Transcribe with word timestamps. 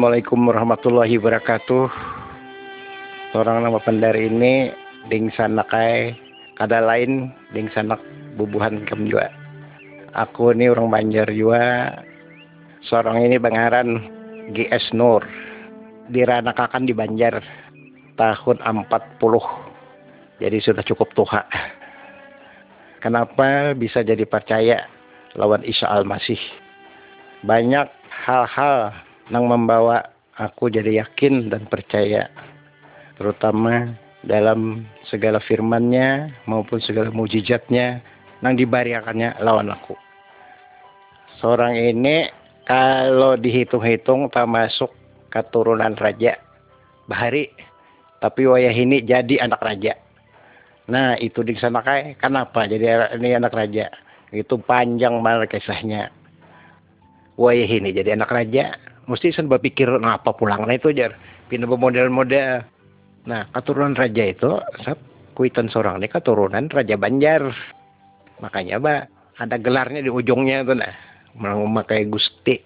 Assalamualaikum 0.00 0.48
warahmatullahi 0.48 1.20
wabarakatuh. 1.20 1.84
Orang 3.36 3.68
nama 3.68 3.76
pendar 3.84 4.16
ini 4.16 4.72
ding 5.12 5.28
sanakai 5.36 6.16
kada 6.56 6.80
lain 6.80 7.28
ding 7.52 7.68
sanak 7.76 8.00
bubuhan 8.32 8.88
kem 8.88 9.04
juga. 9.12 9.28
Aku 10.16 10.56
ini 10.56 10.72
orang 10.72 10.88
Banjar 10.88 11.28
juga. 11.28 12.00
Seorang 12.88 13.28
ini 13.28 13.36
bangaran 13.36 14.00
GS 14.56 14.96
Nur. 14.96 15.20
Diranakakan 16.08 16.88
di 16.88 16.96
Banjar 16.96 17.44
tahun 18.16 18.56
40. 18.56 18.88
Jadi 20.40 20.58
sudah 20.64 20.80
cukup 20.80 21.12
tua. 21.12 21.44
Kenapa 23.04 23.76
bisa 23.76 24.00
jadi 24.00 24.24
percaya 24.24 24.80
lawan 25.36 25.60
Isa 25.60 25.92
Al-Masih? 25.92 26.40
Banyak 27.44 27.92
hal-hal 28.08 28.96
yang 29.30 29.46
membawa 29.46 30.02
aku 30.34 30.68
jadi 30.68 31.06
yakin 31.06 31.48
dan 31.50 31.66
percaya 31.70 32.26
terutama 33.14 33.94
dalam 34.26 34.84
segala 35.08 35.40
firmannya 35.40 36.34
maupun 36.44 36.82
segala 36.82 37.08
mujizatnya 37.08 38.04
yang 38.44 38.54
dibariakannya 38.56 39.40
lawan 39.40 39.72
aku. 39.72 39.96
Seorang 41.40 41.76
ini 41.76 42.28
kalau 42.68 43.38
dihitung-hitung 43.40 44.28
termasuk 44.28 44.92
keturunan 45.32 45.96
raja 45.96 46.36
Bahari 47.08 47.48
tapi 48.20 48.44
wayah 48.44 48.74
ini 48.74 49.00
jadi 49.02 49.46
anak 49.48 49.62
raja. 49.64 49.96
Nah 50.90 51.16
itu 51.16 51.40
di 51.40 51.56
sana 51.56 51.80
kayak 51.80 52.20
kenapa 52.20 52.68
jadi 52.68 53.16
ini 53.16 53.34
anak 53.34 53.56
raja? 53.56 53.88
Itu 54.30 54.60
panjang 54.62 55.18
banget 55.24 55.58
kisahnya 55.58 56.12
wayah 57.40 57.64
ini 57.64 57.96
jadi 57.96 58.20
anak 58.20 58.28
raja 58.28 58.76
mesti 59.10 59.34
sen 59.34 59.50
berpikir 59.50 59.90
ngapa 59.90 60.30
pulang 60.38 60.70
nah 60.70 60.78
itu 60.78 60.94
jar? 60.94 61.18
Pindah 61.50 61.66
model-model. 61.66 62.62
Nah 63.26 63.42
keturunan 63.50 63.98
raja 63.98 64.30
itu 64.30 64.62
sab 64.86 64.96
kuitan 65.34 65.66
seorang 65.66 65.98
ini 65.98 66.06
keturunan 66.06 66.70
raja 66.70 66.94
Banjar. 66.94 67.50
Makanya 68.38 68.78
ba 68.78 68.94
ada 69.42 69.58
gelarnya 69.58 70.06
di 70.06 70.08
ujungnya 70.14 70.62
tuh 70.62 70.78
nah 70.78 70.94
memakai 71.34 72.06
gusti. 72.06 72.62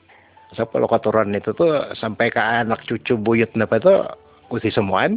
So 0.53 0.69
kalau 0.69 0.87
keturunan 0.87 1.33
itu 1.35 1.57
tuh 1.57 1.97
sampai 1.97 2.29
ke 2.29 2.39
anak 2.39 2.85
cucu 2.85 3.17
buyut 3.17 3.51
apa 3.57 3.81
tuh 3.81 4.05
gusti 4.53 4.69
semuaan 4.69 5.17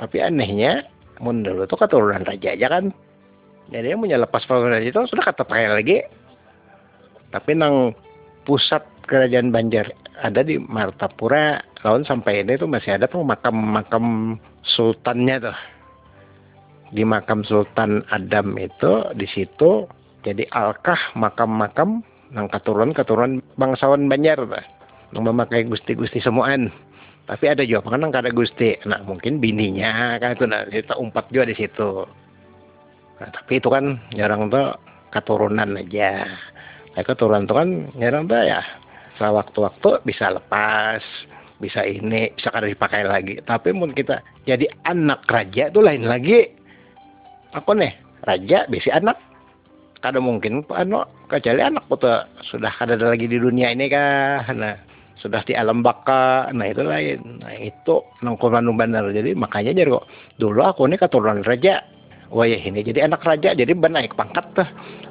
tapi 0.00 0.22
anehnya 0.22 0.86
mun 1.20 1.44
dulu 1.44 1.68
tuh 1.68 1.76
keturunan 1.76 2.24
raja 2.24 2.54
aja 2.54 2.66
kan. 2.70 2.94
Jadi 3.68 3.86
yang 3.92 4.00
punya 4.00 4.16
lepas 4.16 4.46
keturunan 4.46 4.80
itu 4.80 4.96
sudah 5.10 5.24
kata 5.26 5.42
pakai 5.44 5.68
lagi. 5.68 5.98
Tapi 7.30 7.50
nang 7.54 7.94
pusat 8.42 8.82
kerajaan 9.06 9.54
Banjar 9.54 9.92
ada 10.20 10.44
di 10.44 10.60
Martapura 10.60 11.64
lawan 11.80 12.04
sampai 12.04 12.44
ini 12.44 12.60
tuh 12.60 12.68
masih 12.68 13.00
ada 13.00 13.08
tuh 13.08 13.24
makam-makam 13.24 14.36
sultannya 14.62 15.50
tuh. 15.50 15.58
Di 16.90 17.06
makam 17.06 17.46
Sultan 17.46 18.02
Adam 18.10 18.58
itu 18.58 19.14
di 19.14 19.24
situ 19.30 19.86
jadi 20.26 20.44
alkah 20.50 20.98
makam-makam 21.14 22.02
nang 22.34 22.46
keturunan-keturunan 22.50 23.40
bangsawan 23.56 24.10
Banjar 24.10 24.42
tuh. 24.42 24.64
Nang 25.14 25.22
memakai 25.26 25.66
gusti-gusti 25.66 26.20
semuaan. 26.20 26.68
Tapi 27.30 27.46
ada 27.46 27.62
juga 27.62 27.94
kan 27.94 28.02
nang 28.02 28.12
ada 28.12 28.34
gusti? 28.34 28.74
Nah 28.84 29.00
mungkin 29.06 29.38
bininya 29.38 30.18
kan 30.18 30.34
itu 30.34 30.44
nah 30.50 30.66
kita 30.66 30.98
umpat 30.98 31.30
juga 31.30 31.48
di 31.48 31.56
situ. 31.56 32.04
Nah, 33.20 33.28
tapi 33.28 33.60
itu 33.60 33.68
kan 33.68 34.00
jarang 34.16 34.48
tuh 34.48 34.74
keturunan 35.12 35.76
aja. 35.76 36.24
Nah, 36.96 37.04
keturunan 37.04 37.44
tuh 37.44 37.56
kan 37.60 37.68
jarang 38.00 38.24
tuh 38.26 38.40
ya 38.40 38.64
setelah 39.20 39.44
waktu-waktu 39.44 40.00
bisa 40.08 40.32
lepas 40.32 41.04
bisa 41.60 41.84
ini 41.84 42.32
bisa 42.32 42.48
kada 42.48 42.64
dipakai 42.64 43.04
lagi. 43.04 43.36
Tapi 43.44 43.76
mungkin 43.76 43.92
kita 43.92 44.24
jadi 44.48 44.64
anak 44.88 45.28
raja 45.28 45.68
itu 45.68 45.84
lain 45.84 46.08
lagi. 46.08 46.48
Apa 47.52 47.76
nih? 47.76 47.92
Raja 48.24 48.64
besi 48.72 48.88
anak. 48.88 49.20
Kada 50.00 50.16
mungkin 50.16 50.64
anu 50.72 51.04
kecuali 51.28 51.60
anak 51.60 51.84
putra 51.84 52.24
sudah 52.48 52.72
kada 52.72 52.96
ada 52.96 53.12
lagi 53.12 53.28
di 53.28 53.36
dunia 53.36 53.68
ini 53.76 53.92
kah? 53.92 54.48
Nah 54.56 54.80
sudah 55.20 55.44
di 55.44 55.52
alam 55.52 55.84
baka. 55.84 56.48
Nah 56.56 56.72
itu 56.72 56.80
lain. 56.80 57.44
Nah 57.44 57.52
itu 57.60 58.00
nongkolan 58.24 58.72
benar 58.72 59.04
jadi 59.12 59.36
makanya 59.36 59.76
jadi 59.76 60.00
kok 60.00 60.08
dulu 60.40 60.64
aku 60.64 60.88
ini 60.88 60.96
keturunan 60.96 61.44
raja. 61.44 61.84
Wah 62.32 62.48
ya 62.48 62.56
ini 62.56 62.80
jadi 62.80 63.04
anak 63.04 63.20
raja. 63.20 63.52
Jadi 63.52 63.76
naik 63.76 64.16
pangkat 64.16 64.48
tuh. 64.56 64.68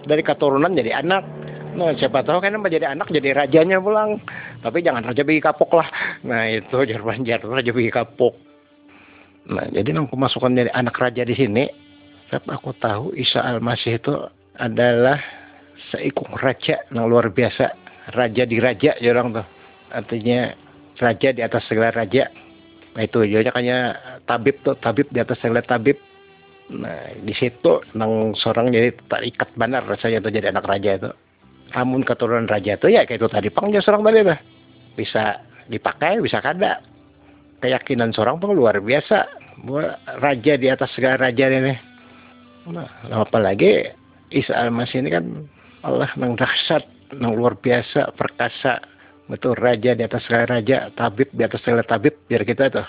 Dari 0.09 0.25
keturunan 0.25 0.73
jadi 0.73 0.97
anak 1.05 1.21
Nah, 1.79 1.95
siapa 1.95 2.27
tahu 2.27 2.43
kan 2.43 2.59
menjadi 2.59 2.91
anak 2.91 3.07
jadi 3.07 3.31
rajanya 3.31 3.79
pulang. 3.79 4.19
Tapi 4.59 4.83
jangan 4.83 5.07
raja 5.07 5.23
bagi 5.23 5.39
kapok 5.39 5.79
lah. 5.79 5.87
Nah, 6.27 6.43
itu 6.51 6.75
jar 6.83 6.99
banjar 6.99 7.39
raja 7.39 7.71
bagi 7.71 7.87
kapok. 7.87 8.35
Nah, 9.47 9.63
jadi 9.71 9.95
nang 9.95 10.11
pemasukan 10.11 10.59
jadi 10.59 10.75
anak 10.75 10.99
raja 10.99 11.23
di 11.23 11.31
sini, 11.39 11.71
tapi 12.27 12.51
aku 12.51 12.75
tahu 12.75 13.15
Isa 13.15 13.39
Al-Masih 13.39 13.95
itu 13.95 14.11
adalah 14.59 15.23
seikung 15.95 16.35
raja 16.35 16.83
yang 16.91 17.07
luar 17.07 17.31
biasa. 17.31 17.71
Raja 18.11 18.43
di 18.43 18.59
raja 18.59 18.99
ya 18.99 19.15
orang 19.15 19.39
tuh. 19.39 19.47
Artinya 19.95 20.51
raja 20.99 21.31
di 21.31 21.39
atas 21.39 21.63
segala 21.71 21.95
raja. 21.95 22.27
Nah, 22.91 23.07
itu 23.07 23.23
jadinya 23.23 23.55
kayaknya 23.55 23.79
tabib 24.27 24.59
tuh, 24.67 24.75
tabib 24.83 25.07
di 25.15 25.23
atas 25.23 25.39
segala 25.39 25.63
tabib. 25.63 25.95
Nah, 26.75 27.15
di 27.23 27.31
situ 27.39 27.79
nang 27.95 28.35
seorang 28.35 28.67
jadi 28.67 28.91
terikat 29.07 29.55
benar 29.55 29.87
rasanya 29.87 30.19
tuh 30.19 30.35
jadi 30.35 30.51
anak 30.51 30.67
raja 30.67 30.91
itu 30.99 31.11
amun 31.75 32.01
keturunan 32.01 32.49
raja 32.49 32.77
itu 32.77 32.87
ya 32.89 33.05
kayak 33.05 33.21
itu 33.21 33.29
tadi 33.29 33.49
panggil 33.53 33.81
seorang 33.83 34.03
tadi 34.05 34.19
lah 34.25 34.39
bisa 34.97 35.43
dipakai 35.69 36.19
bisa 36.19 36.41
kada 36.41 36.81
keyakinan 37.63 38.11
seorang 38.15 38.39
tuh 38.41 38.51
luar 38.51 38.79
biasa. 38.79 39.47
Bahwa 39.59 39.99
raja 40.23 40.55
di 40.55 40.71
atas 40.71 40.87
segala 40.95 41.27
raja 41.27 41.51
ini. 41.51 41.75
Nah 42.71 42.87
apalagi 43.11 43.91
Isa 44.31 44.55
Al-Masih 44.55 45.03
ini 45.03 45.09
kan 45.11 45.25
Allah 45.83 46.07
nang 46.15 46.39
dahsyat 46.39 46.87
nang 47.19 47.35
luar 47.35 47.59
biasa 47.59 48.15
perkasa. 48.15 48.79
Betul 49.27 49.59
raja 49.59 49.93
di 49.93 50.01
atas 50.01 50.25
segala 50.25 50.57
raja 50.57 50.89
tabib 50.95 51.27
di 51.35 51.43
atas 51.43 51.59
segala 51.61 51.83
tabib 51.83 52.15
biar 52.31 52.47
kita 52.47 52.71
tuh. 52.71 52.87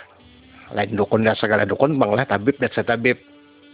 Lain 0.71 0.95
dukun 0.95 1.27
dan 1.27 1.35
segala 1.35 1.67
dukun 1.67 1.99
bang 1.99 2.15
lah 2.15 2.23
tabib 2.23 2.55
dan 2.63 2.71
tabib 2.71 3.19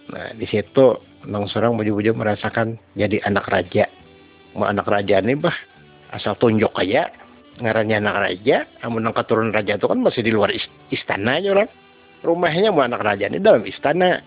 nah 0.06 0.30
di 0.38 0.46
situ 0.46 1.02
nang 1.26 1.50
seorang 1.50 1.74
buju-buju 1.74 2.14
merasakan 2.14 2.78
jadi 2.94 3.18
anak 3.26 3.50
raja 3.50 3.90
mau 4.56 4.66
anak 4.66 4.88
raja 4.88 5.20
nih 5.20 5.36
bah. 5.36 5.54
Asal 6.10 6.38
tunjuk 6.40 6.72
aja 6.80 7.12
ngarannya 7.56 8.04
anak 8.04 8.16
raja 8.20 8.56
amun 8.84 9.00
nang 9.04 9.16
keturunan 9.16 9.52
raja 9.52 9.80
itu 9.80 9.88
kan 9.88 10.00
masih 10.00 10.20
di 10.24 10.32
luar 10.32 10.52
istana 10.92 11.40
aja 11.40 11.52
orang. 11.52 11.70
Rumahnya 12.24 12.72
mau 12.72 12.84
anak 12.84 13.04
raja 13.04 13.28
ini 13.28 13.38
dalam 13.38 13.62
istana. 13.68 14.24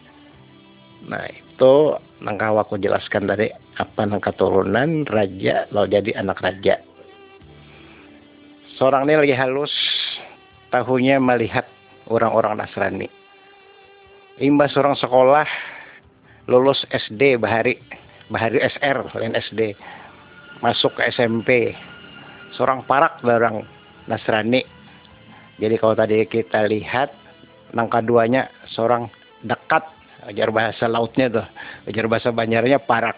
Nah 1.10 1.26
itu 1.30 1.74
nangka 2.22 2.54
aku 2.54 2.78
jelaskan 2.78 3.26
dari 3.26 3.50
apa 3.80 4.02
nang 4.06 4.22
keturunan 4.22 5.08
raja 5.10 5.66
lo 5.74 5.90
jadi 5.90 6.22
anak 6.22 6.40
raja. 6.42 6.78
Seorang 8.78 9.10
ini 9.10 9.20
lagi 9.20 9.36
halus 9.36 9.74
tahunya 10.72 11.20
melihat 11.20 11.68
orang-orang 12.08 12.64
Nasrani. 12.64 13.10
Imbas 14.40 14.72
orang 14.80 14.96
sekolah 14.96 15.48
lulus 16.48 16.88
SD 16.90 17.36
Bahari 17.38 17.76
Bahari 18.32 18.62
SR 18.62 19.12
lain 19.20 19.36
SD 19.36 19.76
masuk 20.60 21.00
ke 21.00 21.08
SMP 21.12 21.76
seorang 22.56 22.84
parak 22.84 23.20
barang 23.24 23.64
Nasrani. 24.08 24.64
Jadi 25.60 25.76
kalau 25.76 25.96
tadi 25.96 26.24
kita 26.28 26.68
lihat 26.68 27.12
nangka 27.76 28.00
duanya 28.04 28.48
seorang 28.72 29.12
dekat 29.44 29.84
ajar 30.28 30.52
bahasa 30.52 30.86
lautnya 30.92 31.32
tuh 31.32 31.48
ajar 31.88 32.06
bahasa 32.12 32.30
banjarnya 32.36 32.84
parak 32.84 33.16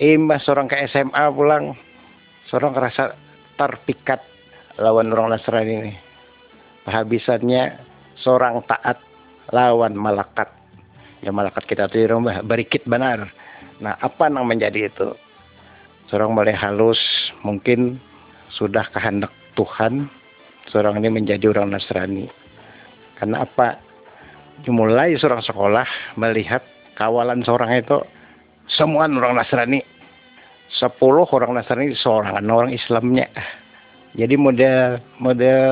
imbas 0.00 0.42
seorang 0.42 0.66
ke 0.66 0.80
SMA 0.90 1.24
pulang 1.30 1.76
seorang 2.48 2.72
kerasa 2.74 3.14
terpikat 3.54 4.24
lawan 4.80 5.12
orang 5.12 5.36
Nasrani 5.36 5.74
ini. 5.76 5.94
Kehabisannya 6.88 7.76
seorang 8.24 8.64
taat 8.64 8.98
lawan 9.52 9.92
malakat 9.92 10.48
ya 11.20 11.30
malakat 11.30 11.68
kita 11.68 11.86
tuh 11.86 12.24
berikit 12.42 12.82
benar. 12.88 13.28
Nah 13.84 13.94
apa 14.00 14.32
yang 14.32 14.48
menjadi 14.48 14.88
itu 14.88 15.12
seorang 16.10 16.34
mulai 16.34 16.52
halus 16.52 16.98
mungkin 17.46 18.02
sudah 18.52 18.84
kehendak 18.90 19.30
Tuhan. 19.54 20.10
Seorang 20.70 20.98
ini 21.02 21.08
menjadi 21.22 21.50
orang 21.50 21.72
Nasrani. 21.72 22.30
Karena 23.18 23.46
apa? 23.46 23.78
Mulai 24.68 25.16
seorang 25.16 25.40
sekolah 25.40 25.88
melihat 26.20 26.60
kawalan 26.98 27.40
seorang 27.46 27.80
itu 27.80 27.96
semua 28.68 29.08
orang 29.08 29.38
Nasrani. 29.38 29.80
Sepuluh 30.70 31.26
orang 31.34 31.58
Nasrani 31.58 31.94
seorang 31.96 32.38
orang 32.46 32.70
Islamnya. 32.70 33.26
Jadi 34.14 34.34
model 34.34 34.98
model 35.18 35.62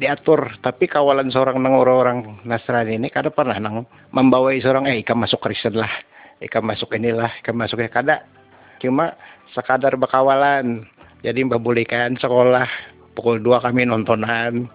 diatur. 0.00 0.60
Tapi 0.60 0.88
kawalan 0.88 1.32
seorang 1.32 1.60
nang 1.60 1.76
orang-orang 1.76 2.40
Nasrani 2.44 2.96
ini 3.00 3.08
kada 3.08 3.32
pernah 3.32 3.56
nang 3.56 3.84
membawa 4.12 4.52
seorang 4.56 4.88
eh 4.88 5.00
ikan 5.04 5.16
masuk 5.20 5.40
Kristen 5.44 5.76
lah. 5.76 5.92
Ikan 6.38 6.64
masuk 6.64 6.94
inilah 6.94 7.32
ikan 7.42 7.58
masuk 7.58 7.82
kada 7.90 8.37
cuma 8.80 9.14
sekadar 9.52 9.94
bekawalan. 9.98 10.86
Jadi 11.26 11.42
membolehkan 11.42 12.14
sekolah 12.18 12.66
pukul 13.18 13.42
2 13.42 13.64
kami 13.64 13.86
nontonan. 13.90 14.70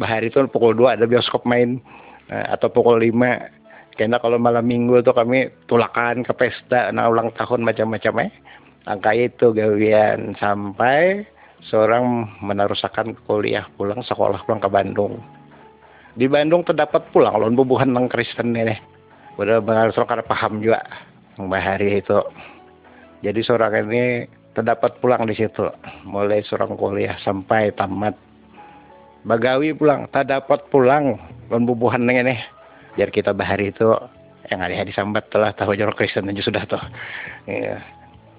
Bahari 0.00 0.32
itu 0.32 0.40
pukul 0.48 0.72
2 0.74 0.98
ada 0.98 1.04
bioskop 1.04 1.44
main 1.44 1.78
nah, 2.26 2.56
atau 2.56 2.72
pukul 2.72 2.98
5 2.98 3.94
karena 3.94 4.18
kalau 4.18 4.42
malam 4.42 4.66
minggu 4.66 5.06
tuh 5.06 5.14
kami 5.14 5.52
tulakan 5.70 6.26
ke 6.26 6.34
pesta. 6.34 6.90
Nah 6.90 7.06
ulang 7.06 7.30
tahun 7.38 7.62
macam-macam 7.62 8.26
eh. 8.26 8.32
Angka 8.84 9.16
itu 9.16 9.54
gawian 9.54 10.36
sampai 10.36 11.24
seorang 11.64 12.28
meneruskan 12.44 13.16
kuliah 13.24 13.64
pulang 13.78 14.04
sekolah 14.04 14.44
pulang 14.44 14.60
ke 14.60 14.68
Bandung. 14.68 15.22
Di 16.14 16.28
Bandung 16.28 16.66
terdapat 16.66 17.08
pulang 17.14 17.38
lawan 17.40 17.56
bubuhan 17.56 17.94
nang 17.94 18.10
Kristen 18.10 18.52
ini. 18.52 18.76
Udah 19.40 19.58
benar 19.64 19.90
karena 19.94 20.22
paham 20.22 20.62
juga 20.62 20.84
bahari 21.38 21.98
itu 21.98 22.18
jadi 23.24 23.40
seorang 23.40 23.88
ini 23.88 24.28
terdapat 24.52 25.00
pulang 25.00 25.24
di 25.24 25.32
situ. 25.32 25.64
Mulai 26.04 26.44
seorang 26.44 26.76
kuliah 26.76 27.16
sampai 27.24 27.72
tamat. 27.72 28.12
Bagawi 29.24 29.72
pulang 29.72 30.04
tak 30.12 30.28
dapat 30.28 30.68
pulang 30.68 31.16
dan 31.48 31.64
bubuhan 31.64 32.04
ini 32.04 32.36
biar 32.94 33.08
kita 33.08 33.32
bahari 33.32 33.72
itu 33.72 33.88
yang 34.52 34.60
di 34.68 34.92
sambat 34.92 35.32
telah 35.32 35.56
tahu 35.56 35.72
jorok 35.72 36.04
Kristen 36.04 36.28
aja 36.28 36.44
sudah 36.44 36.64
tuh. 36.68 36.84
Ya. 37.48 37.80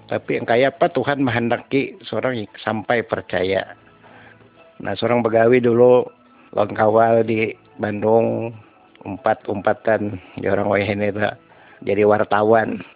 tapi 0.06 0.38
yang 0.38 0.46
kayak 0.46 0.78
apa? 0.78 0.86
Tuhan 0.94 1.18
menghendaki 1.18 1.98
seorang 2.06 2.46
sampai 2.62 3.02
percaya. 3.02 3.74
Nah 4.78 4.94
seorang 4.94 5.26
begawi 5.26 5.58
dulu 5.58 6.06
lawan 6.54 6.70
kawal 6.78 7.26
di 7.26 7.50
Bandung 7.82 8.54
umpat 9.02 9.42
umpatan 9.50 10.22
di 10.38 10.46
orang 10.46 10.70
ini 10.78 11.10
itu 11.10 11.26
jadi 11.82 12.06
wartawan 12.06 12.86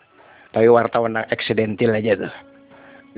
tapi 0.50 0.66
wartawan 0.66 1.14
yang 1.14 1.26
eksidentil 1.30 1.94
aja 1.94 2.26
tuh. 2.26 2.34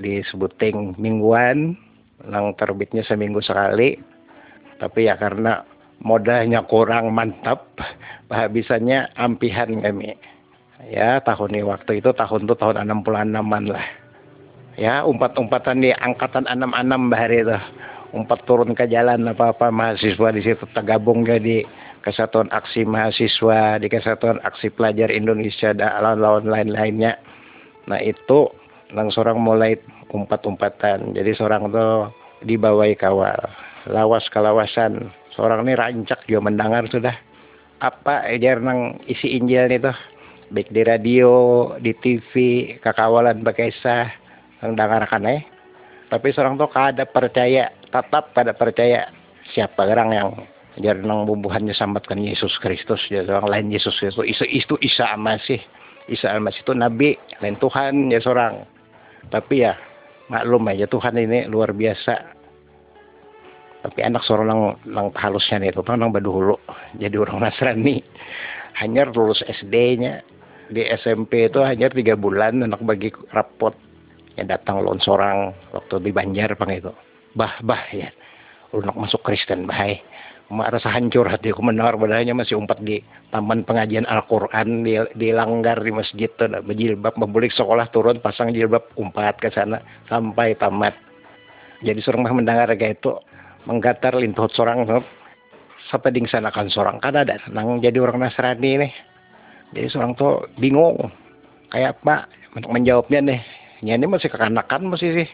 Disebutin 0.01 0.97
mingguan 0.97 1.77
yang 2.25 2.53
terbitnya 2.57 3.05
seminggu 3.05 3.41
sekali. 3.41 3.97
Tapi 4.81 5.09
ya 5.09 5.17
karena 5.17 5.65
modalnya 6.03 6.65
kurang 6.65 7.13
mantap 7.13 7.73
kehabisannya 8.33 9.13
ampihan 9.17 9.81
kami. 9.81 10.17
Ya 10.91 11.23
tahun 11.23 11.55
ini 11.57 11.63
waktu 11.63 12.03
itu 12.03 12.11
tahun 12.11 12.51
itu 12.51 12.55
tahun 12.59 12.91
66an 12.91 13.65
lah. 13.71 13.87
Ya 14.75 15.05
umpat-umpatan 15.05 15.85
di 15.85 15.93
angkatan 15.93 16.49
66 16.49 17.13
bahari 17.13 17.45
itu 17.45 17.59
umpat 18.13 18.45
turun 18.45 18.77
ke 18.77 18.85
jalan 18.89 19.25
apa-apa 19.25 19.73
mahasiswa 19.73 20.29
di 20.37 20.41
situ 20.45 20.65
tergabung 20.77 21.25
jadi 21.25 21.65
kesatuan 22.03 22.51
aksi 22.51 22.83
mahasiswa 22.83 23.79
di 23.79 23.89
kesatuan 23.89 24.43
aksi 24.43 24.69
pelajar 24.75 25.09
Indonesia 25.09 25.71
dan 25.73 26.03
lawan-lawan 26.03 26.51
lain-lainnya. 26.51 27.17
Nah 27.87 27.99
itu 28.03 28.51
lang 28.93 29.09
seorang 29.09 29.41
mulai 29.41 29.79
umpat-umpatan. 30.13 31.17
Jadi 31.17 31.31
seorang 31.33 31.73
tuh 31.73 32.13
dibawai 32.45 32.93
kawal. 32.99 33.39
Lawas 33.89 34.27
kalawasan. 34.31 35.11
Seorang 35.33 35.65
ini 35.65 35.75
rancak 35.79 36.23
juga 36.29 36.45
mendengar 36.45 36.85
sudah. 36.93 37.17
Apa 37.83 38.31
ejar 38.31 38.63
nang 38.63 39.03
isi 39.11 39.35
Injil 39.35 39.67
itu 39.67 39.91
baik 40.55 40.71
di 40.71 40.83
radio 40.87 41.33
di 41.83 41.91
TV 41.99 42.31
kekawalan 42.79 43.43
sah 43.83 44.07
yang 44.63 44.79
dengarkan 44.79 45.27
eh? 45.27 45.43
Tapi 46.13 46.29
seorang 46.31 46.61
tuh 46.61 46.71
kada 46.71 47.09
percaya 47.09 47.73
tetap 47.91 48.31
kada 48.37 48.53
percaya 48.55 49.11
siapa 49.51 49.89
orang 49.89 50.11
yang 50.15 50.29
jar 50.81 50.97
nang 51.05 51.29
bumbuhannya 51.29 51.77
sambatkan 51.77 52.17
Yesus 52.17 52.57
Kristus 52.57 53.05
ya 53.13 53.21
orang 53.29 53.53
lain 53.53 53.67
Yesus 53.77 53.93
itu 54.01 54.25
itu 54.25 54.45
itu 54.49 54.75
Isa 54.81 55.13
Masih 55.21 55.61
Isa 56.09 56.33
Masih 56.41 56.65
itu 56.65 56.73
nabi 56.73 57.21
lain 57.45 57.61
Tuhan 57.61 58.09
ya 58.09 58.21
seorang. 58.25 58.65
Tapi 59.29 59.63
ya 59.69 59.77
maklum 60.33 60.65
aja 60.73 60.89
Tuhan 60.89 61.21
ini 61.21 61.45
luar 61.47 61.77
biasa. 61.77 62.41
Tapi 63.83 63.99
anak 63.99 64.23
seorang 64.23 64.47
lang, 64.47 64.63
lang 64.95 65.07
halusnya 65.19 65.59
nih 65.59 65.75
itu 65.75 65.83
nang 65.91 66.15
baduhulu 66.15 66.57
jadi 66.97 67.17
orang 67.21 67.45
Nasrani. 67.45 68.01
Hanya 68.81 69.11
lulus 69.13 69.45
SD-nya 69.45 70.25
di 70.73 70.87
SMP 70.97 71.53
itu 71.53 71.61
hanya 71.61 71.93
tiga 71.93 72.17
bulan 72.17 72.65
anak 72.65 72.81
bagi 72.81 73.13
rapot. 73.35 73.77
Yang 74.33 74.57
datang 74.57 74.81
lon 74.81 74.97
seorang 74.97 75.53
waktu 75.77 76.01
di 76.01 76.09
Banjar 76.09 76.57
pang 76.57 76.73
itu. 76.73 76.89
Bah 77.37 77.61
bah 77.61 77.85
ya. 77.93 78.09
Unak 78.73 78.97
masuk 78.97 79.21
Kristen 79.21 79.69
bahai 79.69 80.01
mak 80.53 80.69
rasa 80.77 80.93
hancur 80.93 81.25
hati 81.25 81.49
aku 81.49 81.65
mendengar 81.65 81.97
badannya 81.97 82.37
masih 82.37 82.61
umpat 82.61 82.77
di 82.85 83.01
taman 83.33 83.65
pengajian 83.65 84.05
Al-Quran. 84.05 84.85
Di, 84.85 85.01
di 85.17 85.33
di 85.33 85.91
masjid 85.91 86.29
tuh. 86.37 86.53
Berjilbab 86.61 87.17
membulik 87.17 87.57
sekolah 87.57 87.89
turun 87.89 88.21
pasang 88.21 88.53
jilbab 88.53 88.85
umpat 89.01 89.41
ke 89.41 89.49
sana 89.49 89.81
sampai 90.13 90.53
tamat. 90.61 90.93
Jadi 91.81 91.99
seorang 92.05 92.29
mah 92.29 92.37
mendengar 92.37 92.69
kayak 92.77 93.01
itu 93.01 93.17
menggatar 93.65 94.13
lintuh 94.21 94.47
seorang 94.53 94.85
sampai 95.91 96.15
dingsanakan 96.15 96.71
seorang 96.71 96.97
kan 97.03 97.17
ada 97.17 97.43
nang 97.51 97.81
jadi 97.81 97.99
orang 98.05 98.21
Nasrani 98.21 98.87
nih. 98.87 98.93
Jadi 99.73 99.89
seorang 99.89 100.13
tuh 100.15 100.53
bingung. 100.61 101.01
Kayak 101.73 101.97
apa? 102.05 102.29
Untuk 102.53 102.69
menjawabnya 102.69 103.21
nih. 103.25 103.41
Ya 103.83 103.97
ini 103.97 104.05
masih 104.05 104.29
kekanakan 104.29 104.93
masih 104.93 105.25
sih. 105.25 105.29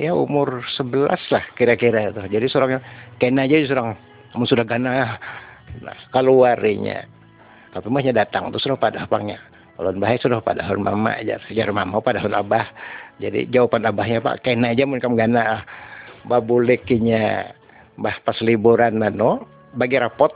Ya 0.00 0.16
umur 0.16 0.64
11 0.80 1.12
lah 1.28 1.44
kira-kira 1.52 2.08
itu 2.08 2.24
jadi 2.32 2.46
seorang 2.48 2.80
kena 3.20 3.44
aja 3.44 3.60
seorang 3.68 3.92
kamu 4.32 4.44
sudah 4.48 4.64
gana 4.64 5.20
nah, 5.80 5.96
keluarnya 6.10 7.06
tapi 7.72 7.88
mahnya 7.88 8.12
datang 8.12 8.52
sudah 8.52 8.76
pada 8.76 9.08
abangnya. 9.08 9.40
Kalau 9.80 9.96
bahaya 9.96 10.20
sudah 10.20 10.44
pada 10.44 10.60
hal 10.60 10.76
mama 10.76 11.16
aja. 11.16 11.40
Jar 11.48 11.72
mama 11.72 12.04
pada 12.04 12.20
hal 12.20 12.36
abah. 12.36 12.68
Jadi 13.16 13.48
jawaban 13.48 13.88
abahnya 13.88 14.20
pak 14.20 14.44
kena 14.44 14.76
aja 14.76 14.84
mun 14.84 15.00
kamu 15.00 15.16
gana 15.16 15.64
babulekinya 16.28 17.48
bah 17.96 18.16
pas 18.24 18.36
liburan 18.44 19.00
nano 19.00 19.48
bagi 19.76 20.00
rapot 20.00 20.32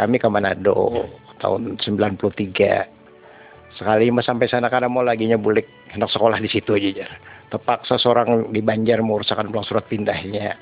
kami 0.00 0.16
ke 0.16 0.28
Manado 0.32 1.12
tahun 1.44 1.76
93 1.76 3.76
sekali 3.76 4.08
mas 4.10 4.24
sampai 4.24 4.48
sana 4.48 4.72
karena 4.72 4.88
mau 4.88 5.04
lagi 5.04 5.28
bulik 5.36 5.92
anak 5.92 6.08
sekolah 6.08 6.40
di 6.40 6.48
situ 6.48 6.72
aja 6.72 7.04
terpaksa 7.52 8.00
seorang 8.00 8.48
di 8.48 8.64
Banjar 8.64 9.04
mengurusakan 9.04 9.52
pulang 9.52 9.68
surat 9.68 9.84
pindahnya. 9.86 10.56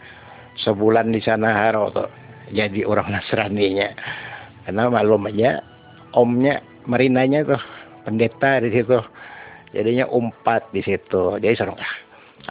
Sebulan 0.59 1.15
di 1.15 1.23
sana 1.23 1.55
haro 1.55 1.95
tuh 1.95 2.11
jadi 2.53 2.85
orang 2.85 3.13
Nasrani-nya. 3.13 3.93
Karena 4.65 4.93
maklum 4.93 5.29
aja 5.33 5.65
omnya 6.13 6.61
marinanya 6.85 7.45
tuh 7.45 7.63
pendeta 8.05 8.61
di 8.61 8.71
situ. 8.73 8.99
Jadinya 9.73 10.09
umpat 10.09 10.69
di 10.73 10.81
situ. 10.81 11.37
Jadi 11.41 11.55
seorang 11.57 11.77
ah 11.77 11.95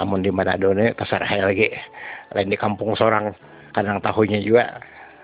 amun 0.02 0.22
di 0.22 0.30
Manado 0.30 0.74
ini 0.74 0.94
terserah 0.94 1.30
lagi. 1.30 1.74
Lain 2.34 2.50
di 2.54 2.58
kampung 2.58 2.94
seorang 2.94 3.34
kadang 3.74 4.02
tahunya 4.02 4.42
juga. 4.46 4.82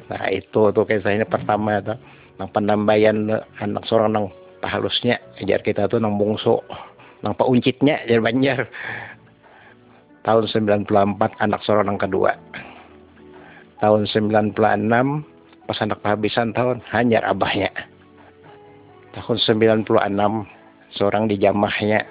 Nah 0.09 0.29
itu 0.33 0.73
tuh 0.73 0.85
kisahnya 0.85 1.25
pertama 1.29 1.81
tuh. 1.81 1.97
Nang 2.41 2.49
penambahan 2.49 3.29
anak 3.61 3.85
seorang 3.85 4.17
nang 4.17 4.25
halusnya 4.65 5.21
ajar 5.37 5.61
kita 5.61 5.85
tuh 5.85 6.01
nang 6.01 6.17
bungsu 6.17 6.57
nang 7.21 7.37
pauncitnya 7.37 8.01
jar 8.09 8.21
banjar. 8.21 8.65
Tahun 10.23 10.47
94 10.47 10.87
anak 11.43 11.61
seorang 11.67 11.93
nang 11.93 11.99
kedua 11.99 12.33
tahun 13.83 14.07
96 14.07 14.55
pas 15.67 15.77
anak 15.83 15.99
kehabisan 15.99 16.55
tahun 16.55 16.79
hanyar 16.87 17.27
abahnya. 17.27 17.67
Tahun 19.11 19.37
96 19.59 19.91
seorang 20.95 21.27
di 21.27 21.35
jamahnya 21.35 22.07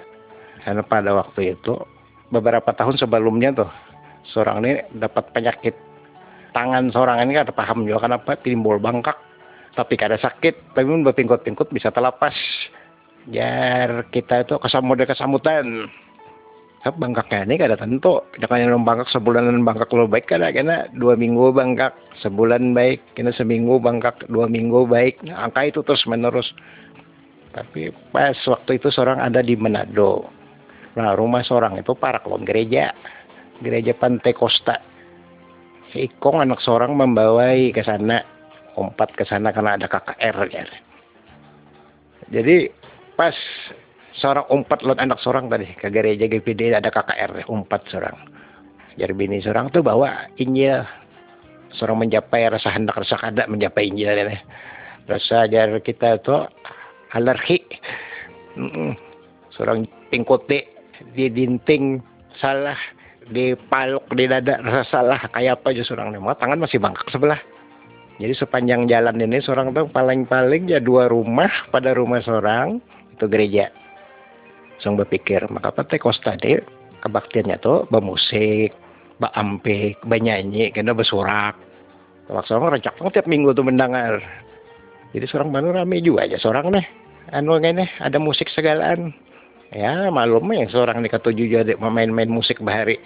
karena 0.61 0.85
pada 0.85 1.17
waktu 1.17 1.57
itu 1.57 1.73
beberapa 2.29 2.69
tahun 2.77 3.01
sebelumnya 3.01 3.57
tuh 3.57 3.71
seorang 4.29 4.61
ini 4.61 4.85
dapat 5.01 5.33
penyakit. 5.33 5.73
Tangan 6.53 6.93
seorang 6.93 7.25
ini 7.25 7.41
kan 7.41 7.49
paham 7.49 7.89
juga 7.89 8.05
kenapa 8.05 8.37
timbul 8.37 8.77
bangkak. 8.77 9.17
Tapi 9.73 9.97
kada 9.97 10.21
sakit 10.21 10.77
tapi 10.77 10.85
pun 10.85 11.01
berpingkut-pingkut 11.01 11.73
bisa 11.73 11.89
terlepas. 11.89 12.37
Biar 13.25 14.13
kita 14.13 14.45
itu 14.45 14.61
kesamudra 14.61 15.09
kesamutan 15.09 15.89
Hap 16.83 16.99
bangkaknya 16.99 17.47
ini 17.47 17.55
kada 17.55 17.79
tentu. 17.79 18.19
Jangan 18.43 18.59
yang 18.59 18.83
bangkak 18.83 19.07
sebulan 19.15 19.47
bangkak 19.63 19.87
lo 19.95 20.03
baik 20.03 20.27
kada 20.27 20.51
kena 20.51 20.91
dua 20.99 21.15
minggu 21.15 21.55
bangkak 21.55 21.95
sebulan 22.19 22.75
baik 22.75 22.99
kena 23.15 23.31
seminggu 23.31 23.79
bangkak 23.79 24.27
dua 24.27 24.51
minggu 24.51 24.83
baik. 24.83 25.23
Nah, 25.23 25.47
angka 25.47 25.63
itu 25.63 25.79
terus 25.79 26.03
menerus. 26.11 26.51
Tapi 27.55 27.87
pas 28.11 28.35
waktu 28.35 28.83
itu 28.83 28.91
seorang 28.91 29.23
ada 29.23 29.39
di 29.39 29.55
Manado. 29.55 30.27
Nah 30.99 31.15
rumah 31.15 31.39
seorang 31.47 31.79
itu 31.79 31.95
para 31.95 32.19
kelon 32.19 32.43
gereja. 32.43 32.91
Gereja 33.63 33.95
Pantai 33.95 34.35
Costa. 34.35 34.75
Ikong 35.95 36.43
anak 36.43 36.59
seorang 36.59 36.99
membawai 36.99 37.71
ke 37.71 37.79
sana. 37.79 38.27
Umpat 38.75 39.15
ke 39.15 39.23
sana 39.23 39.55
karena 39.55 39.79
ada 39.79 39.87
KKR. 39.87 40.35
Jadi 42.27 42.67
pas 43.15 43.37
seorang 44.23 44.47
umpat 44.47 44.79
lot 44.87 44.95
anak 45.03 45.19
seorang 45.19 45.51
tadi. 45.51 45.67
Ke 45.75 45.91
gereja 45.91 46.31
GPD 46.31 46.71
ada 46.71 46.87
KKR 46.87 47.43
umpat 47.51 47.83
seorang. 47.91 48.15
Jadi 48.95 49.11
bini 49.11 49.43
seorang 49.43 49.67
tuh 49.75 49.83
bawa 49.83 50.31
Injil. 50.39 50.79
Seorang 51.75 52.07
mencapai 52.07 52.47
rasa 52.47 52.71
hendak 52.71 52.95
rasa 52.95 53.19
kada 53.19 53.43
mencapai 53.51 53.91
Injil 53.91 54.15
ini 54.15 54.39
rasa 55.11 55.43
ajar 55.43 55.75
kita 55.83 56.23
tuh 56.23 56.47
alergi. 57.11 57.59
Seorang 59.51 59.83
pingkote 60.07 60.71
di 61.11 61.27
dinting 61.27 61.99
salah. 62.39 62.79
Dipaluk 63.23 64.07
di 64.15 64.27
dada 64.27 64.63
rasa 64.63 64.83
salah. 64.87 65.19
Kayak 65.35 65.59
apa 65.59 65.75
aja 65.75 65.83
seorang 65.83 66.15
nih? 66.15 66.23
Tangan 66.39 66.59
masih 66.63 66.79
bangkak 66.79 67.07
sebelah. 67.11 67.39
Jadi 68.21 68.39
sepanjang 68.39 68.87
jalan 68.87 69.19
ini 69.19 69.43
seorang 69.43 69.75
tuh 69.75 69.89
paling-paling 69.89 70.69
ya 70.69 70.79
dua 70.79 71.09
rumah 71.11 71.49
pada 71.73 71.97
rumah 71.97 72.21
seorang 72.21 72.77
itu 73.15 73.25
gereja 73.25 73.73
Seorang 74.81 75.05
berpikir 75.05 75.45
maka 75.51 75.69
apa 75.69 75.85
teh 75.85 76.01
kos 76.01 76.17
tadi? 76.23 76.57
Kebaktiannya 77.03 77.59
tuh 77.59 77.85
bermusik 77.91 78.71
baampik 79.21 80.01
banyanyi 80.07 80.73
kena 80.73 80.95
bersorak. 80.95 81.55
Waktu 82.31 82.47
seorang 82.47 82.79
rancak 82.79 82.95
tiap 83.11 83.27
minggu 83.27 83.51
tuh 83.51 83.67
mendengar. 83.67 84.23
Jadi 85.11 85.25
seorang 85.29 85.53
baru 85.53 85.75
rame 85.75 86.01
juga 86.01 86.25
aja 86.25 86.39
seorang 86.39 86.71
nih. 86.73 86.85
Anu 87.35 87.59
nih 87.59 87.87
ada 87.99 88.17
musik 88.17 88.49
segalaan. 88.49 89.13
Ya 89.73 90.07
malum 90.13 90.47
ya 90.53 90.69
seorang 90.69 91.01
nih 91.01 91.11
ketujuh 91.11 91.47
jadi 91.49 91.73
main-main 91.77 92.29
musik 92.29 92.61
bahari. 92.63 92.97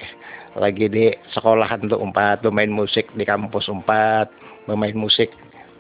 Lagi 0.58 0.90
di 0.90 1.14
sekolahan 1.34 1.86
tuh 1.86 2.02
empat 2.02 2.46
bermain 2.46 2.72
musik 2.72 3.10
di 3.14 3.24
kampus 3.26 3.70
empat 3.70 4.32
bermain 4.70 4.96
musik. 4.96 5.34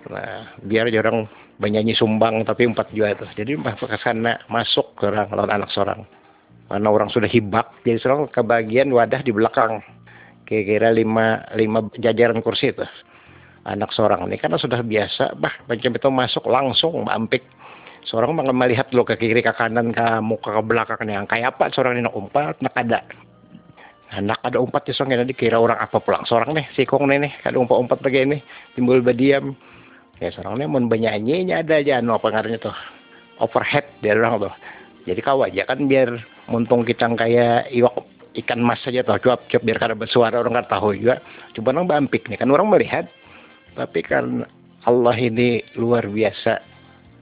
Nah 0.09 0.51
biar 0.63 0.89
jarang 0.89 1.29
bernyanyi 1.57 1.97
sumbang 1.97 2.45
tapi 2.45 2.69
empat 2.69 2.93
tuh 2.93 3.29
jadi 3.33 3.57
ke 3.57 3.97
sana 4.01 4.37
masuk 4.49 4.93
ke 4.97 5.09
orang 5.09 5.29
lawan 5.33 5.51
anak 5.51 5.69
seorang. 5.73 6.05
Karena 6.67 6.89
orang 6.91 7.09
sudah 7.09 7.31
hibak 7.31 7.81
jadi 7.81 7.97
seorang 7.97 8.29
kebagian 8.29 8.91
wadah 8.91 9.23
di 9.23 9.31
belakang. 9.31 9.81
Kira-kira 10.47 10.91
lima 10.95 11.43
lima 11.55 11.87
jajaran 11.95 12.39
kursi 12.43 12.71
tuh 12.71 12.87
anak 13.67 13.91
seorang 13.91 14.27
ini. 14.27 14.37
Karena 14.39 14.59
sudah 14.59 14.79
biasa 14.83 15.35
bah 15.39 15.55
macam 15.65 15.91
itu 15.95 16.09
masuk 16.11 16.45
langsung 16.47 17.03
mampik. 17.03 17.43
Seorang 18.07 18.39
melihat 18.39 18.87
lo 18.95 19.03
ke 19.03 19.19
kiri 19.19 19.43
ke 19.43 19.51
kanan 19.51 19.91
ke 19.91 20.23
muka 20.23 20.55
ke 20.55 20.61
belakang 20.63 21.03
yang 21.11 21.27
kayak 21.27 21.57
apa 21.57 21.73
seorang 21.75 21.99
ini? 21.99 22.07
Nak 22.07 22.15
umpat 22.15 22.55
nak 22.63 22.75
ada. 22.75 23.03
Anak 24.07 24.39
ada 24.39 24.63
umpat 24.63 24.87
di 24.87 24.95
songnya 24.95 25.27
dikira 25.27 25.59
orang 25.59 25.83
apa 25.83 25.99
pulang. 25.99 26.23
Seorang 26.23 26.55
nih 26.55 26.67
si 26.79 26.87
kong 26.87 27.11
nih 27.11 27.43
ada 27.43 27.59
umpat 27.59 27.75
umpat 27.75 27.99
lagi 28.07 28.23
ini 28.23 28.37
timbul 28.75 29.03
berdiam 29.03 29.51
ya 30.17 30.29
seorang 30.33 30.61
nih 30.61 30.67
mau 30.69 30.81
bernyanyi 30.81 31.49
ada 31.53 31.77
aja. 31.77 32.01
No 32.01 32.17
apa 32.17 32.29
ngaruhnya 32.33 32.59
tuh 32.61 32.75
overhead 33.41 33.85
dia 34.01 34.17
orang 34.17 34.49
tuh. 34.49 34.53
Jadi 35.07 35.19
kau 35.23 35.41
aja 35.45 35.63
kan 35.63 35.87
biar 35.87 36.19
muntung 36.51 36.83
kita 36.83 37.07
kayak 37.15 37.71
iwak 37.71 37.95
ikan 38.43 38.59
mas 38.59 38.81
saja 38.83 39.05
tuh. 39.05 39.17
Cuap 39.21 39.47
cuap 39.47 39.63
biar 39.63 39.77
kada 39.77 39.95
bersuara 39.95 40.37
orang 40.41 40.63
kada 40.63 40.69
tahu 40.77 40.97
juga. 40.97 41.21
Coba 41.55 41.69
nang 41.73 41.87
bampik 41.87 42.27
nih 42.27 42.37
kan 42.37 42.49
orang 42.51 42.67
melihat. 42.69 43.05
Tapi 43.77 43.99
kan 44.01 44.45
Allah 44.83 45.15
ini 45.17 45.61
luar 45.77 46.09
biasa. 46.09 46.59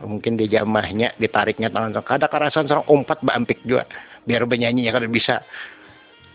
Mungkin 0.05 0.35
di 0.35 0.51
jamahnya 0.51 1.15
ditariknya 1.15 1.71
tangan 1.71 1.95
kada 2.03 2.27
karasan 2.27 2.67
seorang 2.67 2.87
umpat 2.91 3.23
bampik 3.23 3.63
juga. 3.63 3.87
Biar 4.27 4.43
bernyanyi 4.43 4.87
ya 4.87 4.91
kada 4.91 5.07
bisa 5.07 5.39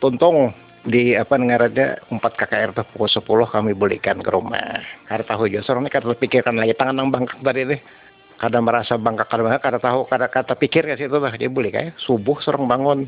tuntung 0.01 0.55
di 0.81 1.13
apa 1.13 1.37
ngarannya 1.37 2.09
empat 2.09 2.33
KKR 2.41 2.71
tuh 2.73 2.87
pukul 2.97 3.11
sepuluh 3.13 3.45
kami 3.45 3.77
belikan 3.77 4.17
ke 4.25 4.31
rumah. 4.33 4.81
Karena 5.05 5.25
tahu 5.29 5.45
juga 5.53 5.61
soalnya 5.69 5.93
karena 5.93 6.17
pikirkan 6.17 6.57
lagi 6.57 6.73
tangan 6.73 6.97
nang 6.97 7.13
bangkak 7.13 7.37
tadi 7.45 7.69
nih 7.69 7.81
kada 8.41 8.59
merasa 8.65 8.97
bangkak 8.97 9.29
kada 9.29 9.43
bangkak 9.45 9.63
kada 9.63 9.79
tahu 9.79 10.01
kada 10.09 10.27
kata 10.33 10.55
pikir 10.57 10.89
ke 10.89 10.97
situ 10.97 11.13
lah 11.21 11.37
dia 11.37 11.53
boleh 11.53 11.69
kayak 11.69 12.01
subuh 12.01 12.41
seorang 12.41 12.65
bangun. 12.65 13.01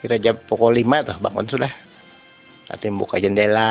Kita 0.00 0.16
jam 0.16 0.40
pukul 0.48 0.80
lima 0.80 1.04
tuh 1.04 1.20
bangun 1.20 1.44
sudah. 1.44 1.72
Nanti 2.72 2.86
buka 2.88 3.20
jendela 3.20 3.70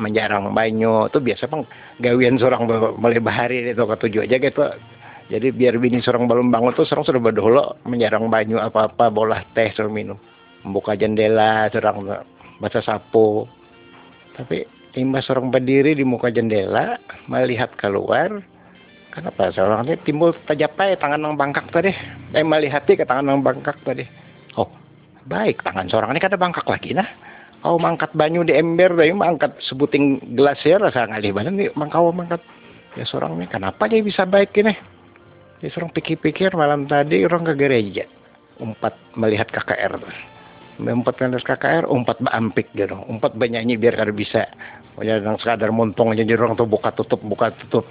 menjarang 0.00 0.56
banyu. 0.56 1.12
Itu 1.12 1.20
biasa 1.20 1.52
bang 1.52 1.68
gawian 2.00 2.40
seorang 2.40 2.64
mulai 2.96 3.20
bahari 3.20 3.76
itu 3.76 3.84
ketujuh 3.84 4.24
aja 4.24 4.40
gitu. 4.40 4.64
Jadi 5.26 5.52
biar 5.52 5.76
bini 5.76 6.00
seorang 6.00 6.24
belum 6.24 6.48
bangun 6.48 6.72
tuh 6.72 6.88
seorang 6.88 7.04
sudah 7.04 7.20
berdolo 7.20 7.76
menjarang 7.84 8.32
banyu 8.32 8.56
apa 8.56 8.88
apa 8.88 9.12
bola 9.12 9.44
teh 9.52 9.68
seorang 9.76 9.92
minum. 9.92 10.18
Membuka 10.64 10.96
jendela 10.96 11.68
seorang 11.68 12.24
baca 12.60 12.80
sapu 12.80 13.44
tapi 14.36 14.64
imbas 14.96 15.28
seorang 15.28 15.52
berdiri 15.52 15.92
di 15.96 16.04
muka 16.04 16.32
jendela 16.32 16.96
melihat 17.28 17.72
keluar 17.76 18.40
kenapa 19.12 19.48
seorang 19.52 19.88
ini 19.88 19.96
timbul 20.04 20.36
tajapai 20.44 20.96
tangan 21.00 21.24
yang 21.24 21.36
bangkak 21.40 21.68
tadi. 21.72 21.92
Eh 22.36 22.44
melihat 22.44 22.84
ke 22.84 23.04
tangan 23.04 23.28
yang 23.32 23.40
bangkak 23.40 23.80
tadi. 23.80 24.04
Oh 24.60 24.68
baik 25.24 25.64
tangan 25.64 25.88
seorang 25.88 26.12
ini 26.12 26.20
kada 26.20 26.36
bangkak 26.36 26.68
lagi 26.68 26.92
nah. 26.92 27.08
Kau 27.64 27.80
mangkat 27.80 28.12
banyu 28.14 28.46
di 28.46 28.54
ember 28.54 28.94
dari 28.94 29.10
mangkat 29.10 29.58
sebuting 29.64 30.36
gelas 30.38 30.60
ya 30.62 30.78
rasa 30.78 31.08
ngalih 31.08 31.32
badan 31.34 31.56
nih 31.56 31.72
mangkau 31.72 32.12
mangkat. 32.12 32.38
Ya 32.94 33.04
seorang 33.08 33.40
ini 33.40 33.48
kenapa 33.48 33.88
dia 33.88 34.04
bisa 34.04 34.28
baik 34.28 34.52
ini? 34.60 34.76
Ya 35.64 35.68
seorang 35.72 35.90
pikir-pikir 35.96 36.52
malam 36.52 36.84
tadi 36.84 37.24
orang 37.24 37.48
ke 37.48 37.54
gereja 37.56 38.04
empat 38.60 38.96
melihat 39.16 39.48
KKR 39.52 40.00
tuh 40.00 40.35
empat 40.76 41.16
pendas 41.16 41.44
KKR 41.44 41.88
empat 41.88 42.20
bampik 42.20 42.68
gitu 42.76 42.96
empat 43.08 43.32
bernyanyi 43.36 43.80
biar 43.80 43.96
kada 43.96 44.12
bisa. 44.12 44.44
Ya 45.00 45.20
yang 45.20 45.36
sekadar 45.36 45.72
montong 45.72 46.16
aja 46.16 46.24
jadi 46.24 46.40
orang 46.40 46.56
tuh 46.56 46.68
buka 46.68 46.92
tutup 46.92 47.20
buka 47.24 47.52
tutup. 47.56 47.84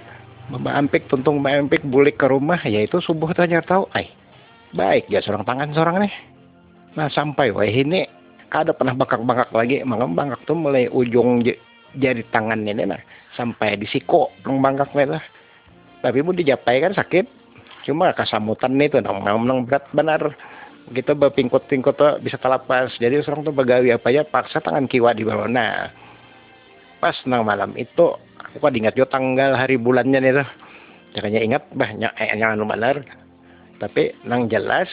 Bampik 0.46 1.10
tuntung 1.10 1.42
bampik 1.42 1.82
bulik 1.82 2.22
ke 2.22 2.30
rumah 2.30 2.58
ya 2.62 2.86
itu 2.86 3.02
subuh 3.02 3.34
tanya 3.34 3.58
tahu 3.66 3.90
ay 3.98 4.06
baik 4.74 5.10
ya 5.10 5.18
seorang 5.18 5.42
tangan 5.42 5.74
seorang 5.74 5.96
nih. 6.06 6.14
Nah 6.94 7.10
sampai 7.10 7.50
wah 7.50 7.66
ini 7.66 8.06
kada 8.46 8.70
pernah 8.70 8.94
bangkak-bangkak 8.94 9.50
lagi 9.50 9.82
mangga 9.82 10.06
bangkak 10.06 10.40
tuh 10.46 10.54
mulai 10.54 10.86
ujung 10.86 11.42
jari 11.98 12.22
tangan 12.30 12.62
ini 12.62 12.86
nah 12.86 13.02
sampai 13.34 13.74
di 13.74 13.90
siko 13.90 14.30
nang 14.46 14.62
bangkak 14.62 14.94
lah. 14.94 15.22
Tapi 16.02 16.22
pun 16.22 16.38
dijapai 16.38 16.78
kan 16.78 16.94
sakit 16.94 17.26
cuma 17.86 18.10
kasamutan 18.14 18.74
itu 18.78 18.98
nang 19.02 19.22
nang 19.22 19.66
berat 19.66 19.86
benar 19.94 20.34
kita 20.94 21.18
berpingkut-pingkut 21.18 21.94
tuh 21.98 22.12
bisa 22.22 22.38
terlepas 22.38 22.94
jadi 23.02 23.18
seorang 23.22 23.42
tuh 23.42 23.54
begawi 23.54 23.90
apa 23.90 24.06
ya 24.14 24.22
paksa 24.22 24.62
tangan 24.62 24.86
kiwa 24.86 25.10
di 25.16 25.26
bawah. 25.26 25.50
Nah 25.50 25.90
pas 27.02 27.16
nang 27.26 27.42
malam 27.42 27.74
itu 27.74 28.14
aku 28.38 28.62
kan 28.62 28.72
ingat 28.72 28.94
yo 28.94 29.06
tanggal 29.10 29.58
hari 29.58 29.80
bulannya 29.80 30.22
nih 30.22 30.32
tuh. 30.42 30.48
Jangannya 31.18 31.40
ingat 31.42 31.62
banyak 31.72 32.12
eh, 32.20 32.36
jangan 32.38 32.68
benar 32.68 32.96
tapi 33.76 34.16
nang 34.24 34.48
jelas 34.48 34.88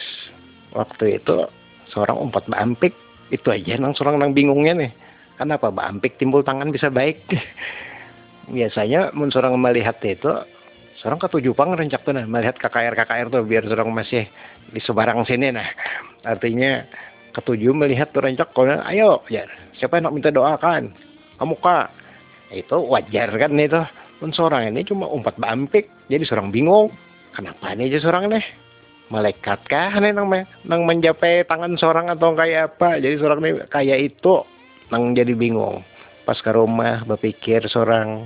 waktu 0.76 1.20
itu 1.20 1.48
seorang 1.92 2.20
umpat 2.20 2.44
bampik 2.48 2.92
itu 3.32 3.48
aja 3.48 3.80
nang 3.80 3.96
seorang 3.96 4.18
nang 4.20 4.34
bingungnya 4.34 4.74
nih. 4.74 4.92
Kenapa 5.34 5.70
bampik 5.70 6.18
timbul 6.18 6.46
tangan 6.46 6.70
bisa 6.70 6.90
baik? 6.90 7.22
Biasanya 8.54 9.10
mun 9.16 9.34
seorang 9.34 9.58
melihat 9.58 9.98
itu 10.04 10.30
seorang 11.04 11.20
ketujuh 11.20 11.52
pang 11.52 11.76
rencak 11.76 12.00
tuh 12.00 12.16
nah 12.16 12.24
melihat 12.24 12.56
KKR 12.56 12.96
KKR 12.96 13.28
tuh 13.28 13.44
biar 13.44 13.68
seorang 13.68 13.92
masih 13.92 14.24
di 14.72 14.80
sebarang 14.80 15.28
sini 15.28 15.52
nah. 15.52 15.68
Artinya 16.24 16.80
ketujuh 17.36 17.76
melihat 17.76 18.08
terencak 18.16 18.56
kalau 18.56 18.80
ayo 18.88 19.20
ya 19.28 19.44
siapa 19.76 20.00
yang 20.00 20.08
nak 20.08 20.14
minta 20.16 20.32
doakan 20.32 20.96
kamu 21.36 21.60
kak. 21.60 21.92
Itu 22.56 22.88
wajar 22.88 23.28
kan 23.36 23.52
itu 23.60 23.84
pun 24.16 24.32
seorang 24.32 24.72
ini 24.72 24.80
cuma 24.88 25.04
umpat 25.04 25.36
bampik 25.36 25.92
jadi 26.08 26.24
seorang 26.24 26.48
bingung. 26.48 26.88
Kenapa 27.36 27.76
nih 27.76 27.92
aja 27.92 28.08
seorang 28.08 28.32
nih? 28.32 28.44
Malaikat 29.12 29.60
kah 29.68 29.92
nih 30.00 30.16
nang, 30.16 30.32
nang 30.64 30.80
menjapai 30.88 31.44
tangan 31.44 31.76
seorang 31.76 32.08
atau 32.08 32.32
kayak 32.32 32.80
apa? 32.80 32.96
Jadi 32.96 33.20
seorang 33.20 33.44
nih 33.44 33.52
kayak 33.68 33.98
itu 34.08 34.40
nang 34.88 35.12
jadi 35.12 35.36
bingung. 35.36 35.84
Pas 36.24 36.40
ke 36.40 36.48
rumah 36.48 37.04
berpikir 37.04 37.60
seorang 37.68 38.24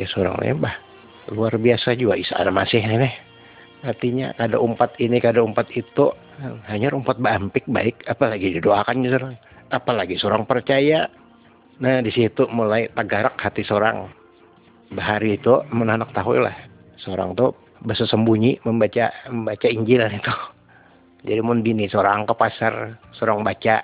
ya 0.00 0.08
seorang 0.08 0.40
nih 0.40 0.56
bah 0.56 0.85
luar 1.32 1.58
biasa 1.58 1.98
juga 1.98 2.14
Isa 2.18 2.38
masih 2.50 2.82
nih 2.86 3.26
artinya 3.86 4.34
ada 4.36 4.58
umpat 4.58 4.98
ini 4.98 5.22
ada 5.22 5.40
umpat 5.40 5.70
itu. 5.72 6.10
Hanya 6.68 6.92
umpat 6.92 7.16
bampik 7.22 7.64
baik. 7.70 8.02
Apalagi 8.10 8.58
didoakan 8.58 9.06
seorang 9.06 9.34
apalagi 9.70 10.18
seorang 10.18 10.42
percaya. 10.44 11.08
Nah 11.80 12.02
di 12.02 12.10
situ 12.10 12.50
mulai 12.50 12.90
tagarak 12.92 13.38
hati 13.38 13.62
seorang. 13.62 14.10
Bahari 14.92 15.38
itu 15.38 15.62
menanak 15.70 16.12
tahu 16.12 16.42
lah. 16.42 16.54
Seorang 17.00 17.38
tuh 17.38 17.54
sembunyi 17.86 18.60
membaca 18.66 19.12
membaca 19.28 19.66
Injil 19.70 20.02
itu. 20.08 20.34
Jadi 21.26 21.40
mun 21.42 21.64
bini 21.64 21.90
seorang 21.90 22.26
ke 22.28 22.34
pasar 22.36 23.00
seorang 23.16 23.46
baca. 23.46 23.82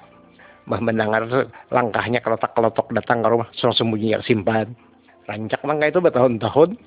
Bah 0.62 0.78
mendengar 0.78 1.26
langkahnya 1.74 2.22
kalau 2.22 2.38
tak 2.38 2.54
kelotok 2.54 2.94
datang 2.94 3.18
ke 3.18 3.28
rumah 3.28 3.48
seorang 3.56 3.76
sembunyi 3.76 4.14
yang 4.14 4.24
simpan. 4.24 4.76
Rancak 5.26 5.62
mangga 5.66 5.90
itu 5.90 5.98
bertahun-tahun 6.02 6.78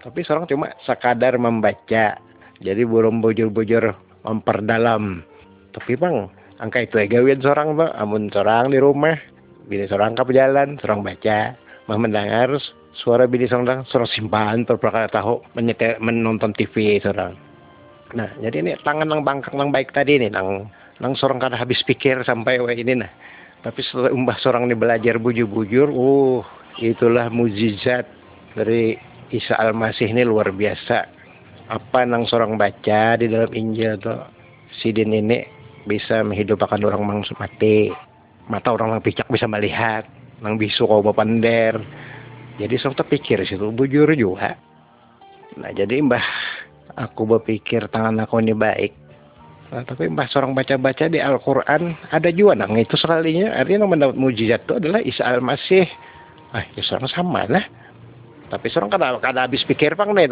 tapi 0.00 0.24
seorang 0.24 0.48
cuma 0.48 0.72
sekadar 0.84 1.36
membaca. 1.36 2.16
Jadi 2.60 2.82
burung 2.84 3.24
bujur-bujur 3.24 3.96
memperdalam. 4.24 5.24
Tapi 5.72 5.96
bang 5.96 6.28
angka 6.60 6.84
itu 6.84 7.00
ya 7.00 7.06
gawian 7.08 7.40
seorang 7.40 7.76
bang. 7.76 7.92
Amun 7.96 8.28
seorang 8.32 8.72
di 8.72 8.78
rumah 8.80 9.16
bini 9.68 9.86
seorang 9.86 10.16
ke 10.16 10.32
jalan 10.32 10.76
seorang 10.80 11.00
baca. 11.04 11.56
Mah 11.88 11.98
mendengar 12.00 12.52
suara 12.96 13.24
bini 13.28 13.48
seorang 13.48 13.84
seorang 13.88 14.10
simpan 14.12 14.64
terperkara 14.64 15.08
tahu 15.08 15.44
menyetel 15.56 16.00
menonton 16.00 16.52
TV 16.56 17.00
seorang. 17.00 17.36
Nah 18.16 18.28
jadi 18.40 18.60
ini 18.64 18.72
tangan 18.82 19.08
nang 19.08 19.22
bangkak 19.24 19.52
nang 19.56 19.72
baik 19.72 19.92
tadi 19.92 20.20
nih 20.20 20.32
nang. 20.32 20.68
Nang 21.00 21.16
seorang 21.16 21.40
kada 21.40 21.56
habis 21.56 21.80
pikir 21.84 22.20
sampai 22.28 22.60
wah 22.60 22.72
ini 22.72 22.92
nah. 22.92 23.08
Tapi 23.60 23.84
setelah 23.84 24.12
umbah 24.12 24.36
seorang 24.40 24.68
ini 24.68 24.76
belajar 24.76 25.20
bujur-bujur 25.20 25.88
uh 25.92 26.44
itulah 26.80 27.28
mujizat 27.28 28.08
dari 28.56 28.96
Isa 29.30 29.54
Al-Masih 29.54 30.10
ini 30.10 30.26
luar 30.26 30.50
biasa. 30.50 31.06
Apa 31.70 32.02
nang 32.02 32.26
seorang 32.26 32.58
baca 32.58 33.14
di 33.14 33.30
dalam 33.30 33.50
Injil 33.54 33.94
tuh 34.02 34.26
sidin 34.82 35.14
ini 35.14 35.46
bisa 35.86 36.26
menghidupkan 36.26 36.82
orang 36.82 37.06
mangsung 37.06 37.38
mati. 37.38 37.94
Mata 38.50 38.74
orang 38.74 38.98
yang 38.98 39.02
picak 39.06 39.30
bisa 39.30 39.46
melihat 39.46 40.02
nang 40.42 40.58
bisu 40.58 40.88
kau 40.88 41.04
bapander 41.04 41.78
jadi 42.60 42.76
sok 42.76 43.00
terpikir 43.00 43.40
situ 43.48 43.72
bujur 43.72 44.12
juga. 44.12 44.52
Nah 45.56 45.72
jadi 45.72 46.04
mbah 46.04 46.26
aku 46.92 47.24
berpikir 47.24 47.88
tangan 47.88 48.20
aku 48.20 48.44
ini 48.44 48.52
baik. 48.52 48.92
Nah, 49.72 49.86
tapi 49.86 50.12
mbah 50.12 50.28
seorang 50.28 50.52
baca-baca 50.52 51.08
di 51.08 51.22
Al-Quran 51.22 51.96
ada 52.12 52.28
juga 52.28 52.58
nang 52.60 52.76
itu 52.76 53.00
sekalinya 53.00 53.56
artinya 53.56 53.86
yang 53.86 53.92
mendapat 53.96 54.16
mujizat 54.18 54.60
itu 54.68 54.76
adalah 54.76 55.00
Isa 55.00 55.24
al-Masih. 55.24 55.88
Ah 56.52 56.66
ya 56.76 56.82
sama 56.84 57.46
lah 57.46 57.64
tapi 58.50 58.66
seorang 58.68 58.90
kada 58.90 59.16
kada 59.22 59.46
habis 59.46 59.62
pikir 59.62 59.94
pang 59.94 60.10
nih 60.10 60.26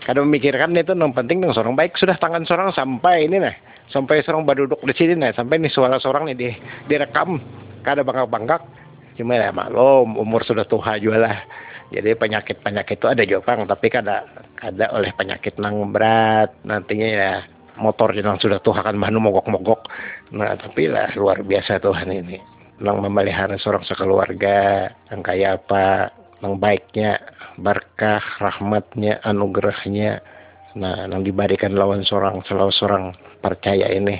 kada 0.00 0.24
memikirkan 0.24 0.72
itu 0.72 0.96
yang 0.96 1.12
penting 1.12 1.44
yang 1.44 1.52
seorang 1.52 1.76
baik 1.76 1.92
sudah 2.00 2.16
tangan 2.16 2.48
seorang 2.48 2.72
sampai 2.72 3.28
ini 3.28 3.36
nah. 3.36 3.54
Sampai 3.90 4.22
seorang 4.22 4.48
berduduk 4.48 4.80
di 4.86 4.94
sini 4.96 5.14
nah. 5.18 5.30
Sampai 5.36 5.60
nih 5.60 5.68
suara 5.68 6.00
seorang 6.00 6.32
nih 6.32 6.36
di 6.36 6.48
direkam. 6.88 7.36
Kada 7.84 8.04
bangkak 8.04 8.28
bangkak 8.32 8.62
cuma 9.20 9.36
ya 9.36 9.52
maklum 9.52 10.16
umur 10.16 10.40
sudah 10.48 10.64
tua 10.64 10.96
juga 10.96 11.28
lah. 11.28 11.36
Jadi 11.92 12.16
penyakit 12.16 12.64
penyakit 12.64 12.96
itu 12.96 13.06
ada 13.10 13.22
juga 13.26 13.42
pang 13.44 13.66
tapi 13.68 13.86
kada 13.92 14.24
kada 14.56 14.88
oleh 14.96 15.12
penyakit 15.12 15.60
nang 15.60 15.92
berat. 15.92 16.54
Nantinya 16.64 17.08
ya 17.08 17.32
motor 17.76 18.16
yang 18.16 18.40
sudah 18.40 18.58
tua 18.64 18.80
kan 18.80 18.96
bahan 18.96 19.20
mogok 19.20 19.48
mogok 19.48 19.80
nah 20.32 20.52
tapi 20.56 20.88
lah 20.88 21.12
luar 21.12 21.44
biasa 21.44 21.76
Tuhan 21.82 22.08
ini. 22.08 22.40
Nang 22.80 23.04
memelihara 23.04 23.60
seorang 23.60 23.84
sekeluarga 23.84 24.88
yang 25.12 25.20
kayak 25.20 25.60
apa 25.60 26.08
yang 26.40 26.56
baiknya 26.56 27.20
berkah 27.60 28.24
rahmatnya 28.40 29.20
anugerahnya. 29.22 30.24
Nah 30.80 31.04
yang 31.06 31.22
diberikan 31.22 31.76
lawan 31.76 32.02
seorang 32.02 32.40
selalu 32.48 32.72
seorang 32.74 33.04
percaya 33.44 33.92
ini. 33.92 34.16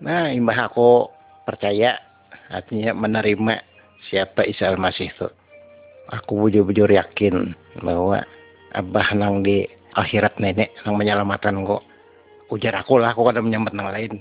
Nah 0.00 0.32
imbah 0.32 0.72
aku 0.72 1.06
percaya 1.44 2.00
artinya 2.48 2.96
menerima 2.96 3.62
siapa 4.08 4.48
Isa 4.48 4.72
Al-Masih 4.72 5.12
itu 5.12 5.28
aku 6.10 6.46
bujur-bujur 6.46 6.90
yakin 6.90 7.54
bahwa 7.80 8.26
abah 8.74 9.14
nang 9.14 9.46
di 9.46 9.64
akhirat 9.94 10.42
nenek 10.42 10.74
nang 10.82 10.98
menyelamatkan 10.98 11.54
kok. 11.64 11.86
Ujar 12.50 12.74
aku 12.82 12.98
lah 12.98 13.14
aku 13.14 13.22
kada 13.30 13.38
menyambat 13.38 13.72
nang 13.78 13.94
lain. 13.94 14.18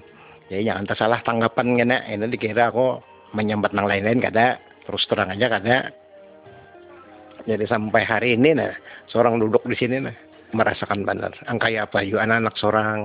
Jadi 0.53 0.69
jangan 0.69 0.85
tersalah 0.85 1.19
tanggapan 1.25 1.81
ngene 1.81 1.97
ini 2.13 2.25
dikira 2.29 2.69
aku 2.69 3.01
menyambat 3.33 3.73
nang 3.73 3.89
lain-lain 3.89 4.21
kada 4.21 4.61
terus 4.85 5.05
terang 5.05 5.29
aja 5.33 5.49
kada 5.49 5.93
jadi 7.49 7.65
sampai 7.65 8.05
hari 8.05 8.29
ini 8.37 8.53
nah 8.53 8.69
seorang 9.09 9.41
duduk 9.41 9.65
di 9.65 9.73
sini 9.73 9.97
nah 10.05 10.13
merasakan 10.53 11.05
benar. 11.05 11.33
Angka 11.45 11.69
apa? 11.69 12.01
Yuk 12.01 12.17
anak-anak 12.17 12.55
seorang. 12.57 12.99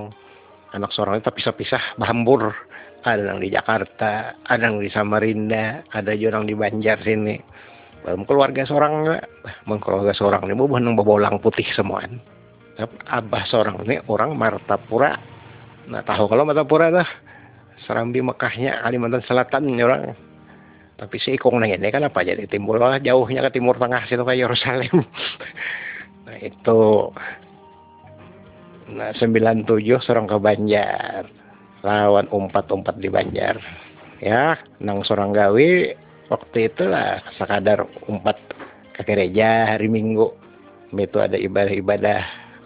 Anak 0.73 0.91
seorang 0.91 1.23
itu 1.23 1.31
pisah-pisah 1.31 1.95
bahambur 1.95 2.51
ada 3.05 3.21
yang 3.21 3.39
di 3.39 3.47
Jakarta 3.47 4.35
ada 4.43 4.59
yang 4.65 4.81
di 4.81 4.91
Samarinda 4.91 5.87
ada 5.93 6.11
juga 6.17 6.41
yang 6.41 6.51
di 6.51 6.55
Banjar 6.57 6.99
sini. 6.99 7.39
Belum 8.03 8.27
keluarga 8.27 8.67
seorang 8.67 9.07
bang 9.45 9.79
keluarga 9.79 10.11
seorang 10.11 10.51
ini 10.51 10.53
bukan 10.57 10.83
yang 10.83 10.99
bolang 10.99 11.39
putih 11.39 11.63
semuaan 11.71 12.19
abah 13.07 13.43
seorang 13.47 13.87
ini 13.87 14.03
orang 14.11 14.35
Martapura. 14.35 15.15
Nah 15.87 16.01
tahu 16.03 16.27
kalau 16.27 16.43
Martapura 16.43 16.91
dah? 16.91 17.09
Serambi 17.85 18.19
Mekahnya 18.19 18.81
Kalimantan 18.83 19.23
Selatan 19.23 19.69
orang 19.79 20.15
tapi 20.95 21.19
si 21.19 21.35
Ikong 21.35 21.59
nanya 21.59 21.75
ini 21.75 21.91
kan 21.91 22.07
apa 22.07 22.23
jadi 22.23 22.47
timbul 22.47 22.79
lah 22.79 23.03
jauhnya 23.03 23.43
ke 23.51 23.59
timur 23.59 23.75
tengah 23.75 24.07
situ 24.07 24.23
ke 24.23 24.33
Yerusalem. 24.35 25.03
Nah 26.25 26.41
itu. 26.41 27.13
Nah 28.97 29.13
97 29.13 29.69
seorang 30.01 30.25
ke 30.25 30.41
Banjar. 30.41 31.29
Lawan 31.85 32.25
umpat-umpat 32.33 32.97
di 32.97 33.13
Banjar. 33.13 33.61
Ya 34.25 34.57
nang 34.81 35.05
seorang 35.05 35.37
gawe 35.37 35.69
waktu 36.33 36.57
itu 36.65 36.83
lah 36.89 37.21
sekadar 37.37 37.85
umpat 38.09 38.41
ke 38.97 39.05
gereja 39.05 39.77
hari 39.77 39.85
Minggu. 39.85 40.33
Itu 40.97 41.21
ada 41.21 41.37
ibadah-ibadah 41.37 42.21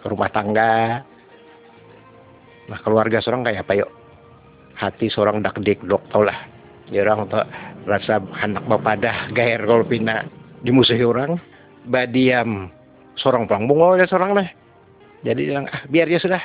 rumah 0.08 0.32
tangga. 0.32 1.04
Nah 2.64 2.80
keluarga 2.80 3.20
seorang 3.20 3.44
kayak 3.44 3.68
apa 3.68 3.84
yuk? 3.84 3.92
Hati 4.80 5.12
seorang 5.12 5.44
dak 5.44 5.60
dik 5.60 5.84
dok 5.84 6.00
tau 6.08 6.24
lah. 6.24 6.48
Orang 6.96 7.28
tuh 7.28 7.44
rasa 7.90 8.22
anak 8.38 8.62
bapadah 8.70 9.34
gair 9.34 9.58
kalau 9.66 9.82
pina 9.82 10.22
dimusuhi 10.62 11.02
orang 11.02 11.42
badiam 11.90 12.70
seorang 13.18 13.50
pulang 13.50 13.66
bungo 13.66 13.98
ya 13.98 14.06
seorang 14.06 14.38
lah 14.38 14.46
jadi 15.20 15.40
bilang 15.52 15.66
ah 15.68 15.82
biar 15.88 16.08
ya 16.08 16.20
sudah. 16.20 16.40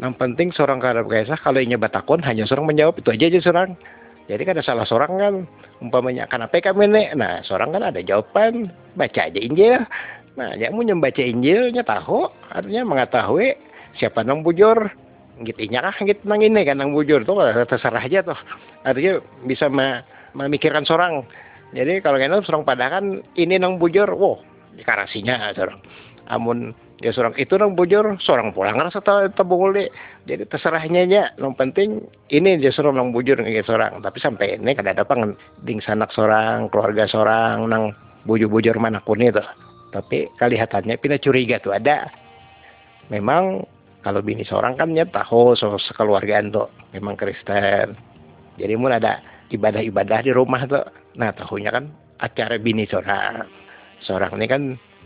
Yang 0.00 0.14
penting 0.18 0.48
seorang 0.50 0.82
kadap 0.82 1.06
kaisah 1.06 1.38
kalau 1.38 1.62
ingin 1.62 1.78
batakon 1.78 2.20
hanya 2.26 2.42
seorang 2.48 2.74
menjawab 2.74 2.98
itu 2.98 3.12
aja 3.12 3.24
aja 3.28 3.40
seorang 3.44 3.70
jadi 4.26 4.42
kan 4.46 4.54
ada 4.58 4.64
salah 4.64 4.86
seorang 4.86 5.12
kan 5.18 5.34
umpamanya 5.82 6.30
kenapa 6.30 6.58
kami 6.62 6.86
nih 6.90 7.06
nah 7.18 7.42
seorang 7.42 7.74
kan 7.74 7.82
ada 7.90 8.00
jawaban 8.02 8.70
baca 8.94 9.20
aja 9.28 9.38
Injil. 9.38 9.82
Nah 10.38 10.56
dia 10.56 10.72
mau 10.72 10.80
membaca 10.80 11.22
Injilnya 11.22 11.84
tahu 11.84 12.30
artinya 12.50 12.82
mengetahui 12.88 13.54
siapa 14.00 14.22
nang 14.22 14.40
bujur. 14.42 14.90
Gitu 15.42 15.58
kah 15.74 15.96
gitu 16.02 16.22
nang 16.24 16.40
ini 16.40 16.62
kan 16.62 16.78
nang 16.78 16.94
bujur. 16.94 17.26
Tuh 17.26 17.38
terserah 17.66 18.02
aja 18.02 18.22
tuh. 18.22 18.38
Artinya 18.86 19.20
bisa 19.46 19.66
me 19.68 20.02
memikirkan 20.36 20.84
seorang 20.84 21.26
jadi 21.72 22.04
kalau 22.04 22.20
kena 22.20 22.44
seorang 22.44 22.64
pada 22.68 22.88
kan 22.92 23.24
ini 23.36 23.56
nang 23.56 23.80
bujur 23.80 24.08
wow 24.12 24.36
karasinya 24.84 25.52
seorang 25.56 25.80
amun 26.30 26.72
ya 27.00 27.10
seorang 27.12 27.36
itu 27.36 27.56
nang 27.56 27.76
bujur 27.76 28.16
seorang 28.20 28.52
pulang 28.56 28.78
rasa 28.78 29.00
tabung 29.32 29.72
deh 29.72 29.88
jadi 30.24 30.46
terserahnya 30.48 31.08
aja 31.08 31.22
yang 31.36 31.56
penting 31.56 32.04
ini 32.32 32.56
dia 32.60 32.72
seorang 32.72 32.96
nang 33.00 33.10
bujur 33.10 33.40
kayak 33.40 33.68
seorang 33.68 34.00
tapi 34.00 34.18
sampai 34.20 34.56
ini 34.60 34.72
kada 34.72 34.96
ada 34.96 35.04
pang 35.04 35.36
ding 35.64 35.82
sanak 35.84 36.08
seorang 36.14 36.68
keluarga 36.72 37.04
seorang 37.08 37.68
nang 37.68 37.92
bujur-bujur 38.26 38.78
mana 38.78 39.02
pun 39.02 39.22
itu. 39.22 39.42
Tapi 39.92 40.30
kelihatannya 40.40 40.96
pindah 40.96 41.20
curiga 41.20 41.60
tuh 41.60 41.76
ada. 41.76 42.08
Memang 43.12 43.66
kalau 44.00 44.24
bini 44.24 44.42
seorang 44.46 44.78
kan 44.78 44.96
ya 44.96 45.04
tahu 45.04 45.52
so 45.52 45.76
sekeluargaan 45.76 46.54
tuh 46.54 46.70
memang 46.96 47.18
Kristen. 47.18 47.92
Jadi 48.56 48.72
mulai 48.76 49.02
ada 49.02 49.20
ibadah-ibadah 49.52 50.24
di 50.24 50.32
rumah 50.32 50.64
tuh. 50.64 50.84
Nah 51.20 51.30
tahunya 51.36 51.70
kan 51.70 51.84
acara 52.18 52.56
bini 52.56 52.88
seorang 52.88 53.44
seorang 54.02 54.34
ini 54.40 54.46
kan 54.48 54.62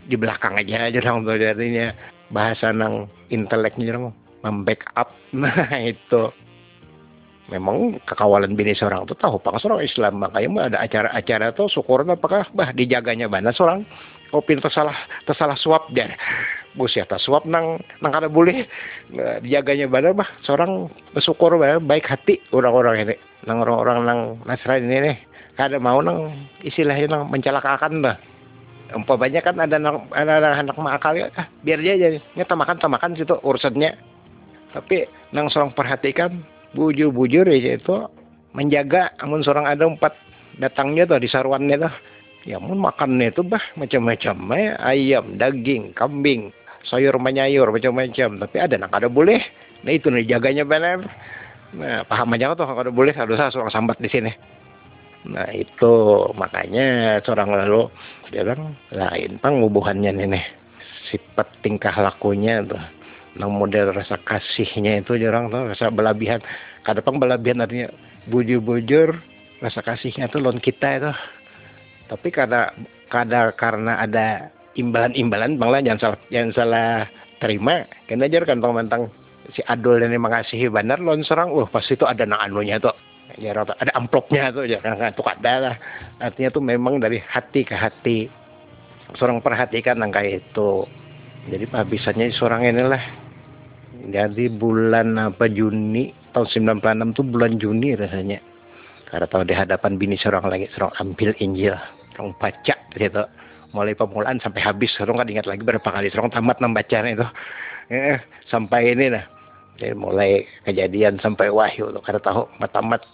di 0.07 0.15
belakang 0.15 0.55
aja 0.55 0.83
aja 0.89 0.99
tuh 1.03 1.37
jadinya. 1.37 1.91
Bahasa 2.27 2.75
nang 2.75 3.07
inteleknya 3.31 3.95
dong 3.95 4.15
membackup. 4.43 5.11
Nah 5.35 5.75
itu. 5.83 6.31
Memang 7.47 7.99
kekawalan 8.03 8.59
bini 8.59 8.75
seorang 8.75 9.07
tuh 9.07 9.15
tahu 9.15 9.39
pang 9.39 9.55
seorang 9.55 9.79
Islam 9.79 10.19
makanya 10.19 10.67
ada 10.67 10.77
acara-acara 10.83 11.55
tuh 11.55 11.71
syukuran 11.71 12.11
apakah 12.11 12.43
bah 12.51 12.75
dijaganya 12.75 13.31
mana 13.31 13.55
seorang. 13.55 13.87
Kopi 14.27 14.59
tersalah 14.59 14.95
tersalah 15.23 15.55
suap 15.55 15.87
deh 15.95 16.11
bos 16.75 16.91
ya 16.91 17.07
suap 17.07 17.47
nang 17.47 17.79
nang 18.01 18.11
kada 18.11 18.27
boleh. 18.27 18.67
Dijaganya 19.43 19.87
mana 19.87 20.11
bah 20.11 20.29
seorang 20.43 20.91
bersyukur 21.15 21.55
bah, 21.55 21.79
baik 21.79 22.09
hati 22.09 22.41
orang-orang 22.51 23.07
ini. 23.07 23.15
Nang 23.47 23.63
orang-orang 23.63 23.97
nang 24.03 24.19
Nasrani 24.43 24.89
ini 24.89 24.97
nih 24.99 25.17
kada 25.55 25.79
mau 25.79 26.03
nang 26.03 26.49
istilahnya 26.61 27.07
nang 27.07 27.31
mencelakakan 27.31 28.03
bah 28.03 28.17
umpamanya 28.95 29.43
kan 29.43 29.59
ada 29.59 29.75
anak 29.75 30.07
ada 30.15 30.63
anak 30.63 30.77
makal 30.79 31.11
ya 31.11 31.27
ah, 31.35 31.47
biar 31.59 31.83
dia 31.83 31.99
aja 31.99 32.07
nyata 32.39 32.53
makan 32.55 32.77
makan 32.87 33.11
situ 33.15 33.35
urusannya. 33.39 33.95
Tapi 34.75 35.07
nang 35.31 35.47
seorang 35.47 35.71
perhatikan 35.71 36.43
bujur-bujur 36.75 37.47
ya 37.47 37.79
itu 37.79 37.95
menjaga 38.51 39.15
amun 39.23 39.41
seorang 39.45 39.69
ada 39.69 39.87
empat 39.87 40.13
datangnya 40.57 41.05
tuh 41.05 41.21
di 41.21 41.29
saruannya 41.29 41.77
tuh 41.77 41.93
ya 42.47 42.57
mun 42.63 42.79
makannya 42.79 43.35
itu 43.35 43.43
bah 43.43 43.61
macam-macam 43.75 44.35
ya 44.55 44.79
ayam 44.79 45.35
daging 45.35 45.91
kambing 45.91 46.55
sayur 46.87 47.19
menyayur 47.19 47.67
macam-macam. 47.67 48.39
Tapi 48.47 48.55
ada 48.57 48.79
nak 48.79 48.95
ada 48.95 49.11
boleh. 49.11 49.43
Nah 49.83 49.91
itu 49.91 50.07
nih 50.07 50.25
jaganya 50.25 50.63
benar 50.63 51.03
nah 51.67 51.99
paham 52.07 52.31
aja 52.31 52.55
tuh 52.55 52.63
kalau 52.63 52.95
boleh 52.95 53.11
harus 53.11 53.35
seorang 53.35 53.69
sambat 53.75 53.99
di 53.99 54.07
sini. 54.07 54.31
Nah 55.27 55.51
itu. 55.51 55.95
Makanya 56.31 57.19
seorang 57.27 57.51
lalu 57.51 57.91
dia 58.31 58.47
bilang 58.47 58.79
lain 58.95 59.35
pang 59.43 59.59
hubungannya 59.59 60.15
nih 60.15 60.45
sifat 61.11 61.51
tingkah 61.59 61.93
lakunya 61.99 62.63
tuh. 62.63 62.79
Nang 63.37 63.53
model 63.53 63.93
rasa 63.93 64.17
kasihnya 64.17 65.03
itu 65.03 65.19
jarang 65.19 65.51
tuh 65.51 65.67
rasa 65.69 65.91
belabihan. 65.93 66.41
Kadang 66.81 67.19
belabihan 67.19 67.61
artinya 67.61 67.91
bujur-bujur 68.31 69.19
rasa 69.59 69.83
kasihnya 69.83 70.31
tuh 70.31 70.41
lon 70.41 70.57
kita 70.57 70.87
itu 70.97 71.11
tapi 72.07 72.31
karena 72.31 72.71
karena 73.11 73.93
ada 73.99 74.51
imbalan-imbalan 74.77 75.57
bang 75.57 75.69
lah 75.69 75.81
jangan 75.83 75.99
salah 75.99 76.19
jangan 76.31 76.51
salah 76.53 76.91
terima. 77.41 77.83
Karena 78.05 78.29
ajar 78.29 78.43
kan 78.45 78.61
tentang 78.61 79.11
si 79.51 79.61
Adol 79.65 80.03
ini 80.05 80.15
mengasihi 80.15 80.69
benar 80.69 81.01
lon 81.01 81.25
serang 81.25 81.51
wah 81.51 81.67
pasti 81.67 81.97
itu 81.97 82.05
ada 82.05 82.23
nang 82.23 82.39
anunya 82.39 82.77
tuh. 82.77 82.93
Ya 83.37 83.53
ada 83.53 83.91
amplopnya 83.93 84.49
tuh 84.55 84.65
jangan 84.65 84.97
kan 84.97 85.11
tuh 85.13 85.27
ada 85.27 85.53
lah. 85.59 85.75
Artinya 86.23 86.49
tuh 86.49 86.63
memang 86.63 86.97
dari 87.03 87.19
hati 87.19 87.67
ke 87.67 87.75
hati 87.75 88.31
seorang 89.19 89.43
perhatikan 89.43 89.99
nang 89.99 90.15
itu. 90.23 90.87
Jadi 91.47 91.63
bisanya 91.87 92.27
seorang 92.33 92.67
inilah 92.67 93.03
jadi 94.11 94.51
bulan 94.51 95.15
apa 95.31 95.47
Juni 95.47 96.11
tahun 96.31 96.79
96 96.81 97.17
tuh 97.17 97.25
bulan 97.27 97.51
Juni 97.59 97.95
rasanya. 97.95 98.39
Karena 99.07 99.23
tahu 99.31 99.47
di 99.47 99.55
hadapan 99.55 99.95
bini 99.95 100.19
seorang 100.19 100.51
lagi 100.51 100.67
seorang 100.75 100.91
ambil 100.99 101.31
Injil 101.39 101.96
seorang 102.17 102.33
baca 102.41 102.75
gitu. 102.97 103.23
Mulai 103.77 103.93
pemulaan 103.93 104.41
sampai 104.41 104.65
habis 104.65 104.89
seorang 104.97 105.21
kan 105.21 105.29
ingat 105.29 105.45
lagi 105.45 105.61
berapa 105.61 105.85
kali. 105.85 106.09
Seorang 106.09 106.33
tamat 106.33 106.57
membacanya 106.57 107.13
itu. 107.13 107.27
Eh, 107.93 108.17
sampai 108.49 108.97
ini 108.97 109.13
nah. 109.13 109.23
Jadi 109.77 109.93
mulai 109.93 110.49
kejadian 110.65 111.21
sampai 111.21 111.53
wahyu 111.53 111.93
tuh 111.93 112.01
karena 112.01 112.19
tahu 112.25 112.49
tamat. 112.73 113.05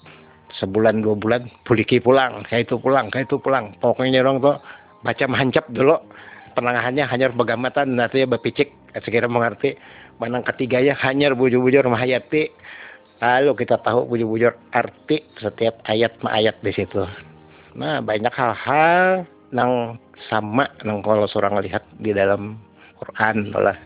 Sebulan 0.53 1.01
dua 1.01 1.17
bulan 1.17 1.49
puliki 1.65 1.97
pulang 1.97 2.45
kayak 2.45 2.69
itu 2.69 2.77
pulang 2.79 3.11
kayak 3.11 3.27
itu 3.27 3.41
pulang. 3.41 3.73
Pokoknya 3.81 4.23
orang 4.23 4.39
tuh 4.39 4.55
baca 5.03 5.23
menghancap 5.27 5.65
dulu. 5.73 5.97
Penangahannya 6.53 7.03
hanya 7.09 7.33
begamatan 7.33 7.97
artinya 7.97 8.37
bapicik 8.37 8.69
sekira 9.01 9.25
mengerti 9.25 9.73
manang 10.21 10.45
ketiganya 10.45 10.93
hanya 11.01 11.33
bujur-bujur 11.33 11.89
mahayati. 11.89 12.53
Lalu 13.17 13.51
kita 13.65 13.81
tahu 13.81 14.05
bujur-bujur 14.05 14.53
arti 14.69 15.25
setiap 15.41 15.81
ayat 15.89 16.21
ma 16.21 16.37
ayat 16.37 16.61
di 16.61 16.69
situ 16.69 17.01
nah 17.73 18.01
banyak 18.01 18.33
hal-hal 18.33 19.25
nang 19.49 19.97
sama 20.29 20.69
nang 20.86 21.01
kalau 21.01 21.25
seorang 21.25 21.57
lihat 21.62 21.81
di 21.97 22.13
dalam 22.13 22.57
Quran 23.01 23.53
lah 23.53 23.77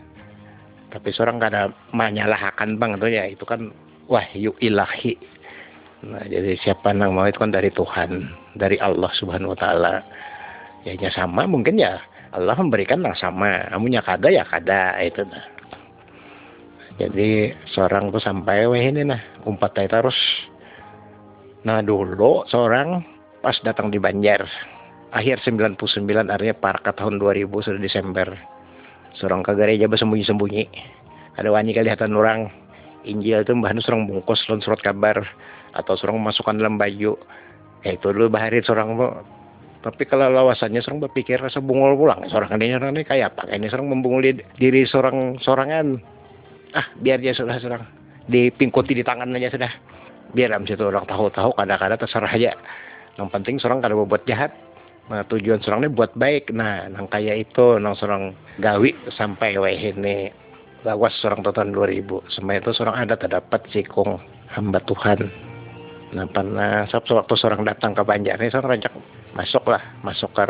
tapi 0.88 1.12
seorang 1.12 1.40
kada 1.40 1.72
menyalahkan 1.92 2.80
bang 2.80 2.96
itu 2.96 3.06
ya 3.12 3.24
itu 3.28 3.44
kan 3.44 3.72
wahyu 4.08 4.56
ilahi 4.60 5.16
Nah, 5.98 6.22
jadi 6.30 6.54
siapa 6.62 6.94
yang 6.94 7.10
mau 7.10 7.26
itu 7.26 7.42
kan 7.42 7.50
dari 7.50 7.74
Tuhan, 7.74 8.30
dari 8.54 8.78
Allah 8.78 9.10
Subhanahu 9.18 9.50
wa 9.50 9.58
taala. 9.58 9.94
Ya 10.86 11.10
sama 11.10 11.42
mungkin 11.42 11.74
ya 11.74 11.98
Allah 12.30 12.54
memberikan 12.54 13.02
yang 13.02 13.18
sama. 13.18 13.66
Amunya 13.74 13.98
kada 13.98 14.30
ya 14.30 14.46
kada 14.46 14.94
itu 15.02 15.26
nah. 15.26 15.42
Jadi 17.02 17.50
seorang 17.74 18.14
tuh 18.14 18.22
sampai 18.22 18.70
weh 18.70 18.78
ini 18.78 19.02
nah 19.02 19.18
umpat 19.42 19.74
terus. 19.74 20.18
Nah 21.66 21.82
dulu 21.82 22.46
seorang 22.46 23.02
pas 23.48 23.56
datang 23.64 23.88
di 23.88 23.96
Banjar. 23.96 24.44
Akhir 25.08 25.40
99 25.40 25.80
artinya 26.28 26.52
parka 26.52 26.92
tahun 26.92 27.16
2000 27.16 27.48
sudah 27.48 27.80
Desember. 27.80 28.36
Seorang 29.16 29.40
ke 29.40 29.56
gereja 29.56 29.88
bersembunyi-sembunyi. 29.88 30.68
Ada 31.32 31.48
wani 31.48 31.72
kelihatan 31.72 32.12
orang. 32.12 32.52
Injil 33.08 33.40
itu 33.40 33.56
mbah 33.56 33.72
seorang 33.80 34.04
bungkus 34.04 34.44
lon 34.52 34.60
surat 34.60 34.84
kabar 34.84 35.24
atau 35.72 35.96
seorang 35.96 36.20
masukkan 36.20 36.60
dalam 36.60 36.76
baju. 36.76 37.16
Ya 37.88 37.90
itu 37.96 38.06
dulu 38.12 38.28
bahari 38.28 38.60
seorang 38.60 39.00
tapi 39.80 40.04
kalau 40.04 40.28
lawasannya 40.28 40.84
seorang 40.84 41.08
berpikir 41.08 41.40
rasa 41.40 41.64
bungul 41.64 41.96
pulang. 41.96 42.28
Seorang 42.28 42.52
ini 42.60 42.76
orang 42.76 43.00
ini 43.00 43.08
kayak 43.08 43.32
apa? 43.32 43.48
Ini 43.48 43.72
seorang 43.72 43.88
membungul 43.96 44.28
diri 44.60 44.84
seorang 44.84 45.40
sorangan. 45.40 45.96
Ah 46.76 46.84
biar 47.00 47.16
dia 47.16 47.32
sudah 47.32 47.56
seorang 47.56 47.80
dipingkuti 48.28 48.92
di 48.92 49.00
tangan 49.00 49.32
aja 49.40 49.56
sudah. 49.56 49.72
Biar 50.36 50.52
am 50.52 50.68
situ 50.68 50.84
orang 50.84 51.08
tahu-tahu 51.08 51.56
kadang-kadang 51.56 51.96
terserah 51.96 52.28
aja 52.28 52.52
yang 53.18 53.28
penting 53.28 53.58
seorang 53.58 53.82
kada 53.82 53.98
buat 53.98 54.22
jahat. 54.24 54.54
Nah 55.10 55.26
tujuan 55.26 55.58
seorang 55.60 55.84
ini 55.84 55.90
buat 55.90 56.14
baik. 56.14 56.54
Nah 56.54 56.86
nang 56.88 57.10
kayak 57.10 57.50
itu 57.50 57.82
nang 57.82 57.98
seorang 57.98 58.32
gawi 58.62 58.94
sampai 59.12 59.58
weh 59.58 59.76
ini 59.76 60.30
lawas 60.86 61.12
seorang 61.18 61.42
tahun 61.42 61.74
2000 61.74 62.30
semua 62.30 62.54
itu 62.54 62.70
seorang 62.70 62.96
ada 63.02 63.18
terdapat 63.18 63.66
sikung 63.74 64.22
hamba 64.54 64.78
Tuhan. 64.86 65.48
Nah, 66.08 66.24
pernah 66.32 66.88
waktu 66.88 67.34
seorang 67.36 67.68
datang 67.68 67.92
ke 67.92 68.00
Banjar 68.00 68.40
ini, 68.40 68.48
seorang 68.48 68.80
rancak 68.80 68.96
masuk 69.36 69.64
lah, 69.68 69.82
masuk 70.00 70.32
ke 70.32 70.44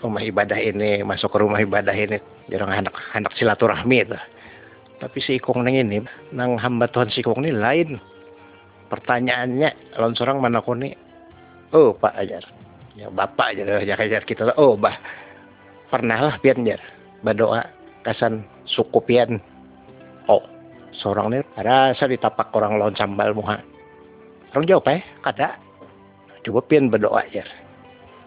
rumah 0.00 0.22
ibadah 0.24 0.56
ini, 0.56 1.04
masuk 1.04 1.28
ke 1.28 1.38
rumah 1.44 1.60
ibadah 1.60 1.92
ini, 1.92 2.16
jarang 2.48 2.72
anak 2.72 2.96
anak 3.12 3.36
silaturahmi 3.36 4.08
itu. 4.08 4.16
Tapi 4.98 5.18
si 5.20 5.36
Ikong 5.36 5.62
neng 5.62 5.76
ini, 5.76 6.00
nang 6.32 6.56
hamba 6.56 6.88
Tuhan 6.88 7.12
si 7.12 7.20
Ikong 7.20 7.44
ini 7.44 7.52
lain. 7.52 8.00
Pertanyaannya, 8.88 10.00
lawan 10.00 10.16
seorang 10.16 10.40
mana 10.40 10.64
nih? 10.64 10.96
Oh 11.68 11.92
Pak 11.92 12.16
Ajar, 12.16 12.44
ya 12.96 13.12
Bapak 13.12 13.52
aja, 13.52 13.84
ya 13.84 13.94
ajar 13.94 14.24
kita, 14.24 14.56
oh 14.56 14.72
bah, 14.72 14.96
pernah 15.92 16.16
lah 16.16 16.34
pian 16.40 16.64
jar, 16.64 16.80
berdoa 17.20 17.68
kasan 18.08 18.44
suku 18.64 19.00
pian. 19.04 19.36
Oh, 20.32 20.40
seorang 20.96 21.32
ini 21.32 21.40
rasa 21.60 22.08
ditapak 22.08 22.48
orang 22.56 22.80
lawan 22.80 22.96
sambal 22.96 23.36
muha 23.36 23.60
Orang 24.52 24.64
jawab 24.64 24.88
eh, 24.96 25.04
kada. 25.20 25.60
Coba 26.40 26.64
pian 26.64 26.88
berdoa 26.88 27.20
aja. 27.20 27.44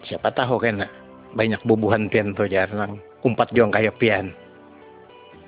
Siapa 0.06 0.30
tahu 0.30 0.62
kan 0.62 0.86
banyak 1.34 1.62
bubuhan 1.66 2.14
pian 2.14 2.38
tuh 2.38 2.46
jarang. 2.46 3.02
Umpat 3.26 3.50
juang 3.58 3.74
kayak 3.74 3.98
pian. 3.98 4.34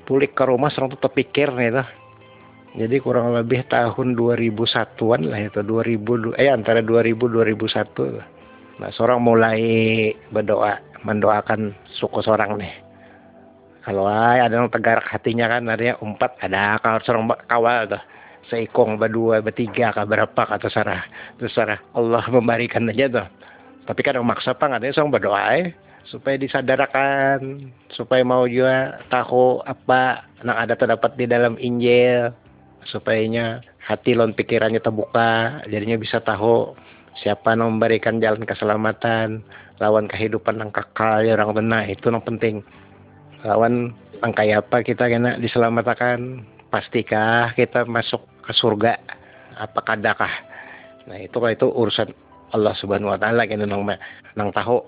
Pulik 0.09 0.33
ke 0.33 0.43
rumah 0.45 0.73
serang 0.73 0.89
tuh 0.89 1.01
terpikir 1.01 1.53
nih 1.53 1.77
tuh. 1.77 1.87
Jadi 2.73 2.97
kurang 3.05 3.37
lebih 3.37 3.69
tahun 3.69 4.17
2001-an 4.17 5.21
lah 5.29 5.41
itu. 5.45 5.61
2000 5.61 6.33
eh 6.41 6.49
antara 6.49 6.81
2000 6.81 7.29
2001. 7.29 8.81
Nah, 8.81 8.89
seorang 8.89 9.21
mulai 9.21 9.61
berdoa 10.33 10.81
mendoakan 11.05 11.77
suku 11.93 12.25
seorang 12.25 12.57
nih. 12.57 12.73
Kalau 13.85 14.09
ada 14.09 14.49
yang 14.49 14.71
tegar 14.73 15.05
hatinya 15.05 15.45
kan 15.51 15.69
ada 15.69 15.99
umpat 16.01 16.39
ada 16.41 16.81
kalau 16.81 16.97
seorang 17.05 17.29
kawal 17.45 17.85
tuh. 17.85 18.03
Seikong 18.43 18.99
berdua 18.99 19.39
bertiga 19.39 19.95
kah 19.95 20.03
berapa 20.03 20.35
kata 20.35 20.67
Sarah 20.67 21.07
terus 21.39 21.55
Sarah 21.55 21.79
Allah 21.93 22.25
memberikan 22.27 22.89
aja 22.89 23.07
tuh. 23.07 23.27
Tapi 23.85 24.01
kan 24.01 24.19
maksa 24.25 24.57
pak 24.57 24.67
ada 24.67 24.83
yang 24.83 25.13
berdoa 25.13 25.61
eh. 25.61 25.77
Supaya 26.09 26.35
disadarkan 26.35 27.71
supaya 27.93 28.25
mau 28.27 28.43
juga 28.49 28.99
tahu 29.07 29.63
apa 29.63 30.27
yang 30.43 30.57
ada 30.57 30.75
terdapat 30.75 31.15
di 31.15 31.23
dalam 31.29 31.55
Injil 31.55 32.42
supaya 32.87 33.61
hati 33.83 34.15
lon 34.15 34.35
pikirannya 34.35 34.79
terbuka 34.79 35.63
jadinya 35.67 35.99
bisa 35.99 36.23
tahu 36.23 36.75
siapa 37.19 37.53
yang 37.53 37.77
memberikan 37.77 38.17
jalan 38.17 38.43
keselamatan 38.47 39.43
lawan 39.77 40.07
kehidupan 40.09 40.61
yang 40.61 40.71
kekal 40.71 41.21
ya 41.21 41.35
orang 41.35 41.53
benar. 41.57 41.83
Itu 41.89 42.09
yang 42.09 42.23
penting. 42.23 42.63
Lawan 43.43 43.91
angkai 44.23 44.55
apa 44.55 44.81
kita 44.81 45.11
kena 45.11 45.35
diselamatkan 45.37 46.47
pastikah 46.71 47.51
kita 47.53 47.83
masuk 47.83 48.23
ke 48.45 48.51
surga? 48.55 48.97
Apa 49.59 49.83
kadakah 49.85 50.31
nah 51.03 51.19
itu 51.19 51.35
itu 51.51 51.67
urusan 51.67 52.15
Allah 52.55 52.71
subhanahu 52.79 53.11
wa 53.11 53.19
ta'ala 53.19 53.43
kan 53.43 53.59
nang, 53.59 53.83
nang 54.39 54.49
tahu. 54.55 54.79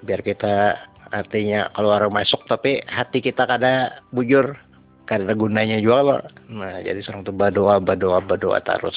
Biar 0.00 0.24
kita 0.24 0.80
artinya 1.12 1.68
kalau 1.76 1.92
orang 1.92 2.24
masuk 2.24 2.40
tapi 2.48 2.80
hati 2.88 3.20
kita 3.20 3.44
kada 3.44 4.00
bujur 4.16 4.56
kada 5.06 5.34
gunanya 5.34 5.78
juga 5.82 5.98
loh 6.02 6.20
nah 6.50 6.78
jadi 6.80 6.98
seorang 7.02 7.22
tuh 7.26 7.34
berdoa 7.34 7.78
berdoa 7.82 8.18
berdoa 8.22 8.58
terus 8.62 8.96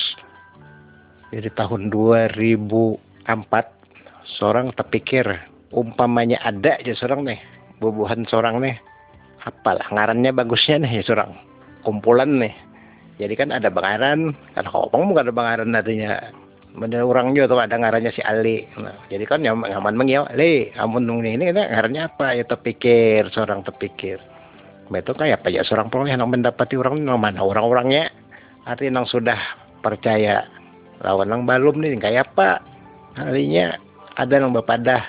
jadi 1.33 1.49
tahun 1.57 1.89
2004 1.91 3.25
seorang 4.39 4.71
terpikir 4.73 5.25
umpamanya 5.73 6.39
ada 6.45 6.77
aja 6.79 6.93
seorang 6.95 7.25
nih 7.25 7.39
bubuhan 7.81 8.23
seorang 8.29 8.61
nih 8.61 8.77
apalah 9.45 9.85
ngarannya 9.91 10.31
bagusnya 10.33 10.81
nih 10.81 11.03
seorang 11.05 11.35
kumpulan 11.85 12.41
nih 12.41 12.53
jadi 13.21 13.33
kan 13.37 13.49
ada 13.53 13.69
bangaran 13.71 14.35
kan 14.57 14.65
kopong 14.67 15.11
bukan 15.11 15.29
ada 15.29 15.33
bangaran 15.33 15.75
artinya 15.75 16.19
Bener 16.75 17.07
orang 17.07 17.31
juga 17.31 17.55
tuh 17.55 17.59
ada 17.63 17.75
ngarannya 17.79 18.11
si 18.11 18.19
Ali. 18.19 18.67
Nah, 18.75 18.99
jadi 19.07 19.23
kan 19.23 19.39
yang 19.39 19.63
ngaman 19.63 19.95
mengiau, 19.95 20.27
le, 20.35 20.75
amun 20.75 21.07
nung 21.07 21.23
ini 21.23 21.39
ini 21.39 21.55
ngarannya 21.55 22.03
apa? 22.03 22.35
Ya 22.35 22.43
terpikir, 22.43 23.31
seorang 23.31 23.63
terpikir. 23.63 24.19
Itu 24.93 25.17
kayak 25.17 25.41
apa 25.41 25.50
ya 25.50 25.65
seorang 25.65 25.89
pun 25.89 26.06
yang 26.06 26.21
mendapati 26.21 26.78
orang 26.78 27.02
nang 27.02 27.17
mana 27.17 27.41
orang-orangnya? 27.41 28.13
Artinya 28.69 29.02
nang 29.02 29.08
sudah 29.10 29.38
percaya 29.82 30.45
lawan 31.02 31.30
nang 31.30 31.41
balum 31.50 31.82
nih 31.82 31.98
kayak 31.98 32.30
apa? 32.34 32.62
Artinya 33.17 33.82
ada 34.13 34.36
nang 34.38 34.54
bapadah 34.54 35.02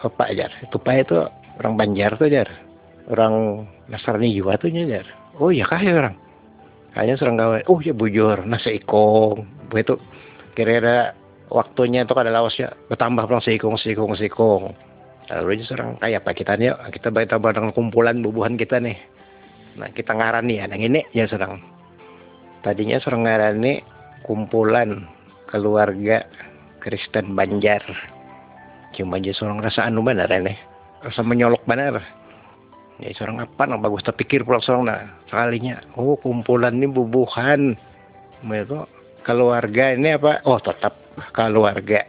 apa 0.00 0.32
aja 0.32 0.48
itu 0.64 0.80
pak 0.80 1.06
itu 1.06 1.16
orang 1.62 1.74
Banjar 1.78 2.18
tuh 2.18 2.28
jar. 2.32 2.48
Orang 3.10 3.66
Nasrani 3.86 4.34
juga 4.34 4.58
tuh 4.58 4.74
jar. 4.74 5.06
Oh 5.38 5.54
iya 5.54 5.66
kah 5.66 5.78
ya 5.78 5.94
orang? 5.94 6.16
Hanya 6.98 7.14
serang 7.14 7.38
gawe 7.38 7.62
oh 7.70 7.78
ya 7.78 7.94
bujur 7.94 8.42
nasi 8.42 8.82
ikong. 8.82 9.46
Begitu. 9.70 9.94
Kira-kira 10.58 11.14
waktunya 11.46 12.02
itu 12.02 12.10
kada 12.10 12.34
lawas 12.34 12.58
ya. 12.58 12.74
Bertambah 12.90 13.30
pelang 13.30 13.44
seikong 13.46 13.78
seikong 13.78 14.18
seikong 14.18 14.89
lalu 15.30 15.62
aja 15.62 15.64
serang 15.70 15.94
kayak 16.02 16.26
apa 16.26 16.30
kita 16.34 16.58
nih 16.58 16.74
kita 16.90 17.08
baik 17.14 17.30
dengan 17.30 17.70
kumpulan 17.70 18.18
bubuhan 18.18 18.58
kita 18.58 18.82
nih. 18.82 18.98
Nah 19.78 19.86
kita 19.94 20.12
ngarani 20.18 20.58
ya 20.58 20.66
yang 20.66 20.82
ini 20.82 21.00
ya 21.14 21.30
serang. 21.30 21.62
Tadinya 22.66 22.98
serang 22.98 23.24
ngarani 23.24 23.80
kumpulan 24.26 25.06
keluarga 25.46 26.26
Kristen 26.82 27.38
Banjar. 27.38 27.80
Cuma 28.98 29.22
aja 29.22 29.30
seorang 29.30 29.62
rasa 29.62 29.86
anu 29.86 30.02
benar 30.02 30.26
nih 30.26 30.58
rasa 31.00 31.22
menyolok 31.22 31.62
benar. 31.64 32.02
Ya 33.00 33.14
seorang 33.16 33.40
apa? 33.40 33.64
Nang 33.64 33.80
bagus 33.80 34.04
terpikir 34.04 34.44
pulang 34.44 34.60
seorang 34.60 34.84
nah 34.90 35.00
sekalinya 35.30 35.80
oh 35.94 36.18
kumpulan 36.18 36.76
ini 36.76 36.90
bubuhan. 36.90 37.78
Itu 38.44 38.84
keluarga 39.24 39.94
ini 39.94 40.18
apa? 40.18 40.42
Oh 40.44 40.58
tetap 40.58 40.98
keluarga 41.32 42.04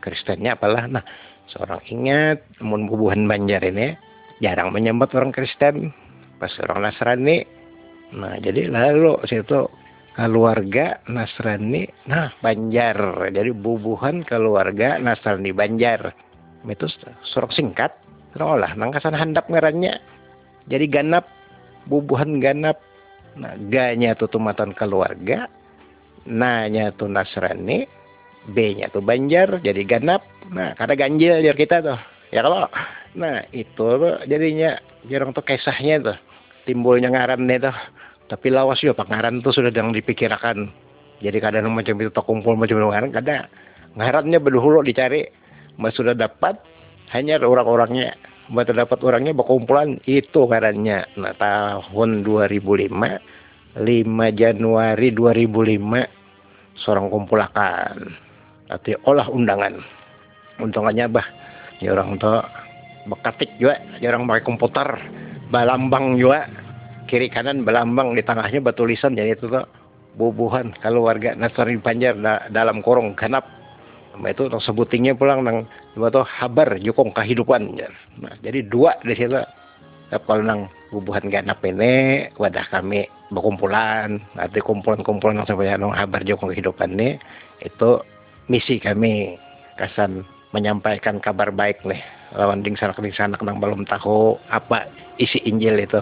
Kristennya 0.00 0.56
apalah. 0.56 0.88
Nah 0.88 1.04
seorang 1.52 1.82
ingat 1.90 2.38
mun 2.62 2.86
bubuhan 2.86 3.26
Banjar 3.26 3.62
ini 3.66 3.94
jarang 4.40 4.72
menyambut 4.72 5.12
orang 5.14 5.34
Kristen. 5.34 5.92
Pas 6.40 6.52
orang 6.64 6.88
Nasrani 6.88 7.44
nah 8.10 8.34
jadi 8.42 8.66
lalu 8.66 9.22
situ 9.30 9.70
keluarga 10.16 10.98
Nasrani 11.10 11.86
nah 12.08 12.32
Banjar. 12.40 13.30
Jadi 13.30 13.50
bubuhan 13.52 14.24
keluarga 14.24 14.96
Nasrani 14.96 15.52
Banjar. 15.52 16.14
Itu 16.64 16.86
surat 17.28 17.52
singkat 17.52 17.92
olah 18.38 18.72
nangkasan 18.78 19.16
handap 19.16 19.50
ngarannya. 19.50 19.98
Jadi 20.70 20.86
ganap 20.86 21.28
bubuhan 21.90 22.38
ganap. 22.38 22.78
Nah 23.36 23.54
ganya 23.70 24.18
tuh 24.18 24.30
tumatan 24.30 24.74
keluarga 24.74 25.46
nanya 26.28 26.92
tuh 26.92 27.08
Nasrani 27.08 27.99
B-nya 28.48 28.88
tuh 28.88 29.04
Banjar 29.04 29.60
jadi 29.60 29.84
ganap. 29.84 30.24
Nah 30.48 30.72
kada 30.78 30.96
ganjil 30.96 31.44
jar 31.44 31.56
kita 31.56 31.84
tuh 31.84 32.00
ya 32.32 32.40
kalau 32.40 32.64
nah 33.12 33.44
itu 33.50 33.88
jadinya 34.24 34.78
jarang 35.10 35.34
tuh 35.36 35.44
kisahnya 35.44 36.00
tuh 36.00 36.18
timbulnya 36.64 37.12
ngaran 37.12 37.44
nih 37.44 37.60
tuh. 37.60 37.76
Tapi 38.30 38.46
lawas 38.46 38.78
juga 38.78 39.02
pangaran 39.02 39.42
tuh 39.42 39.50
sudah 39.50 39.74
yang 39.74 39.90
dipikirkan 39.90 40.70
jadi 41.20 41.36
kadang 41.36 41.68
macam 41.68 42.00
itu 42.00 42.08
tak 42.08 42.24
kumpul 42.24 42.56
macam 42.56 42.80
ngaran 42.80 43.12
kada 43.12 43.50
ngarannya 43.98 44.38
berdahulu 44.40 44.80
dicari 44.80 45.28
mas 45.76 45.92
sudah 45.92 46.16
dapat 46.16 46.56
hanya 47.12 47.42
orang-orangnya 47.42 48.16
buat 48.50 48.66
terdapat 48.66 48.98
orangnya 49.06 49.30
berkumpulan 49.30 50.02
itu 50.10 50.42
ngarannya. 50.42 51.06
Nah 51.22 51.32
tahun 51.38 52.26
2005 52.26 52.90
5 53.78 53.78
Januari 54.34 55.08
2005 55.14 56.82
seorang 56.82 57.06
kumpulakan 57.06 57.94
arti 58.70 58.94
olah 59.04 59.26
undangan. 59.26 59.82
Untungannya 60.62 61.10
bah. 61.10 61.26
Ya 61.82 61.96
orang 61.96 62.20
tuh 62.22 62.44
bekatik 63.10 63.50
juga. 63.58 63.82
Ya 63.98 64.14
orang 64.14 64.30
pakai 64.30 64.44
komputer 64.46 64.88
balambang 65.50 66.14
juga. 66.16 66.46
Kiri 67.10 67.26
kanan 67.26 67.66
balambang 67.66 68.14
di 68.14 68.22
tengahnya 68.22 68.62
batulisan 68.62 69.18
jadi 69.18 69.34
itu 69.34 69.50
tuh 69.50 69.66
bubuhan. 70.14 70.70
Kalau 70.78 71.10
warga 71.10 71.34
Nasrani 71.34 71.82
Banjar 71.82 72.14
da, 72.22 72.46
dalam 72.54 72.84
korong 72.86 73.18
ganap 73.18 73.46
itu 74.20 74.46
sebutingnya 74.46 75.16
pulang 75.16 75.42
nang 75.42 75.64
tuh 75.96 76.26
habar 76.26 76.76
jukong 76.78 77.10
kehidupan. 77.16 77.72
Nah 78.20 78.34
jadi 78.44 78.62
dua 78.62 78.94
di 79.02 79.16
situ. 79.16 79.42
Kalau 80.10 80.42
nang 80.42 80.66
bubuhan 80.90 81.30
ganap 81.30 81.62
ini 81.66 82.26
wadah 82.38 82.66
kami 82.68 83.06
berkumpulan. 83.30 84.18
Nanti 84.34 84.58
kumpulan-kumpulan 84.62 85.42
yang 85.42 85.48
sampai 85.48 85.74
nang 85.78 85.94
habar 85.94 86.22
jukong 86.26 86.52
kehidupan 86.52 86.94
ini 86.98 87.16
itu 87.62 88.02
misi 88.48 88.80
kami 88.80 89.36
kesan 89.76 90.24
menyampaikan 90.54 91.18
kabar 91.20 91.52
baik 91.52 91.82
nih 91.84 92.00
lawan 92.34 92.62
ding 92.62 92.78
sanak 92.78 92.98
ding 92.98 93.14
sanak 93.14 93.42
nang 93.42 93.58
belum 93.58 93.86
tahu 93.86 94.38
apa 94.50 94.86
isi 95.18 95.42
Injil 95.44 95.82
itu. 95.82 96.00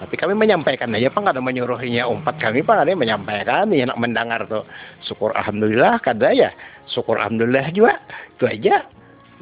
Tapi 0.00 0.16
kami 0.16 0.32
menyampaikan 0.32 0.96
aja 0.96 1.12
pak 1.12 1.28
ada 1.28 1.44
menyuruhnya 1.44 2.08
umpat 2.08 2.40
kami 2.40 2.64
pak 2.64 2.88
ada 2.88 2.96
menyampaikan. 2.96 3.68
Ya 3.68 3.84
nak 3.84 4.00
mendengar 4.00 4.48
tuh. 4.48 4.64
Syukur 5.04 5.36
alhamdulillah 5.36 6.00
kada 6.00 6.32
ya. 6.32 6.48
Syukur 6.88 7.20
alhamdulillah 7.20 7.68
juga. 7.76 8.00
Itu 8.40 8.48
aja. 8.48 8.88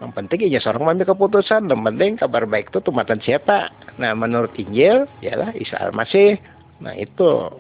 Yang 0.02 0.12
penting 0.18 0.50
aja 0.50 0.58
seorang 0.66 0.82
mengambil 0.82 1.14
keputusan. 1.14 1.70
Yang 1.70 1.82
penting 1.86 2.10
kabar 2.18 2.42
baik 2.50 2.74
itu 2.74 2.82
tumatan 2.82 3.22
siapa. 3.22 3.70
Nah 4.02 4.18
menurut 4.18 4.50
Injil 4.58 5.06
ialah 5.22 5.54
Isa 5.54 5.78
Al-Masih. 5.78 6.42
Nah 6.82 6.94
itu. 6.98 7.54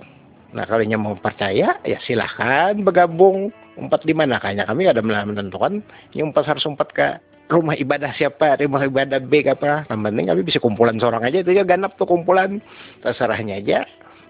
Nah 0.50 0.66
kalau 0.66 0.82
mau 0.98 1.14
percaya 1.14 1.78
ya 1.86 1.98
silahkan 2.02 2.74
bergabung 2.82 3.54
empat 3.86 4.02
di 4.02 4.14
mana? 4.16 4.42
Kayaknya 4.42 4.64
kami 4.66 4.82
ada 4.90 5.00
menentukan. 5.02 5.82
Yang 6.16 6.26
empat 6.34 6.44
harus 6.56 6.64
empat 6.66 6.88
ke 6.90 7.06
rumah 7.52 7.78
ibadah 7.78 8.10
siapa? 8.18 8.58
Rumah 8.58 8.82
ibadah 8.90 9.18
B 9.22 9.46
apa? 9.46 9.86
Yang 9.86 10.00
penting 10.02 10.24
kami 10.26 10.40
bisa 10.42 10.58
kumpulan 10.58 10.96
seorang 10.98 11.22
aja. 11.22 11.40
Itu 11.40 11.54
ya 11.54 11.62
ganap 11.62 11.94
tuh 11.96 12.06
kumpulan. 12.10 12.58
Terserahnya 13.00 13.62
aja. 13.62 13.86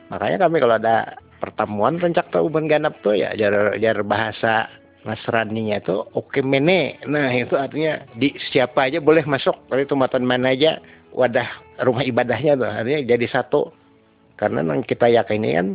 Makanya 0.09 0.49
kami 0.49 0.57
kalau 0.61 0.77
ada 0.77 1.17
pertemuan 1.39 2.01
rencak 2.03 2.29
tuh 2.35 2.51
uban 2.51 2.67
ganap 2.67 2.99
tuh 3.05 3.15
ya 3.15 3.31
jar 3.39 3.79
jar 3.79 4.03
bahasa 4.03 4.67
Nasraninya 5.07 5.81
itu 5.81 5.97
oke 6.13 6.45
mene. 6.45 7.01
Nah 7.09 7.33
itu 7.33 7.57
artinya 7.57 8.05
di 8.19 8.35
siapa 8.53 8.93
aja 8.93 9.01
boleh 9.01 9.25
masuk. 9.25 9.57
Kalau 9.71 9.81
itu 9.81 9.95
matan 9.97 10.29
mana 10.29 10.53
aja 10.53 10.83
wadah 11.17 11.49
rumah 11.81 12.05
ibadahnya 12.05 12.61
tuh 12.61 12.69
artinya 12.69 13.01
jadi 13.17 13.27
satu. 13.33 13.73
Karena 14.37 14.63
yang 14.63 14.85
kita 14.85 15.09
yakini 15.09 15.57
kan 15.57 15.67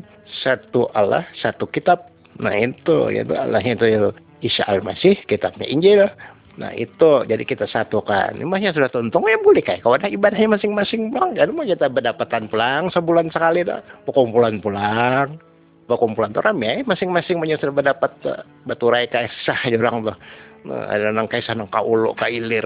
satu 0.45 0.91
Allah 0.93 1.25
satu 1.41 1.65
kitab 1.65 2.12
Nah 2.41 2.53
itu, 2.57 2.97
yaitu 3.13 3.33
Allahnya 3.37 3.77
itu 3.77 3.85
yaitu 3.85 4.09
Isa 4.41 4.63
Al-Masih, 4.65 5.17
kitabnya 5.29 5.67
Injil. 5.69 6.09
Nah 6.53 6.69
itu, 6.77 7.25
jadi 7.25 7.41
kita 7.45 7.65
satukan. 7.65 8.37
Imahnya 8.37 8.73
sudah 8.73 8.89
tuntung, 8.89 9.25
ya 9.25 9.37
boleh 9.41 9.61
kayak. 9.61 9.85
Ada 9.85 10.09
ibadahnya 10.09 10.57
masing-masing 10.57 11.09
pulang, 11.09 11.33
kan 11.33 11.49
mau 11.53 11.65
kita 11.65 11.89
berdapatan 11.89 12.45
pulang 12.49 12.93
sebulan 12.93 13.33
sekali 13.33 13.65
dah. 13.65 13.81
Pekumpulan 14.05 14.61
pulang. 14.61 15.41
Pekumpulan 15.83 16.31
itu 16.31 16.39
rame 16.39 16.63
ya, 16.63 16.75
masing-masing 16.87 17.43
menyusul 17.43 17.75
berdapat 17.75 18.15
baturai 18.63 19.03
kaisah 19.11 19.67
ya 19.67 19.75
orang 19.83 20.13
tuh. 20.13 20.17
Nah, 20.63 20.87
ada 20.87 21.11
nang 21.11 21.27
kaisah 21.27 21.59
nang 21.59 21.67
kaulo, 21.67 22.15
kailir. 22.15 22.63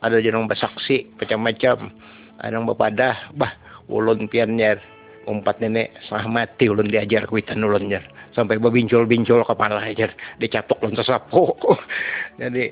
Ada 0.00 0.22
jenong 0.22 0.46
bersaksi, 0.46 1.10
macam-macam. 1.18 1.90
Ada 2.38 2.54
nang 2.54 2.70
bepadah, 2.70 3.34
bah, 3.34 3.58
ulun 3.90 4.30
piannya 4.30 4.78
umpat 5.28 5.60
nenek 5.60 5.92
setengah 6.06 6.28
mati 6.28 6.70
ulun 6.70 6.88
diajar 6.88 7.28
kuitan 7.28 7.60
ulun 7.60 7.92
jar. 7.92 8.04
Sampai 8.32 8.62
berbincul-bincul 8.62 9.42
kepala 9.42 9.82
aja 9.82 10.08
dicatok 10.38 10.80
ulun 10.80 10.96
sesapu 10.96 11.52
jadi 12.40 12.70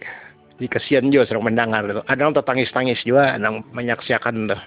di 0.59 0.67
kesian 0.67 1.15
juga 1.15 1.31
serang 1.31 1.47
mendengar 1.47 1.87
ada 1.87 2.19
yang 2.19 2.35
tangis-tangis 2.35 2.99
juga 3.07 3.39
yang 3.39 3.63
menyaksikan 3.71 4.51
tuh. 4.51 4.63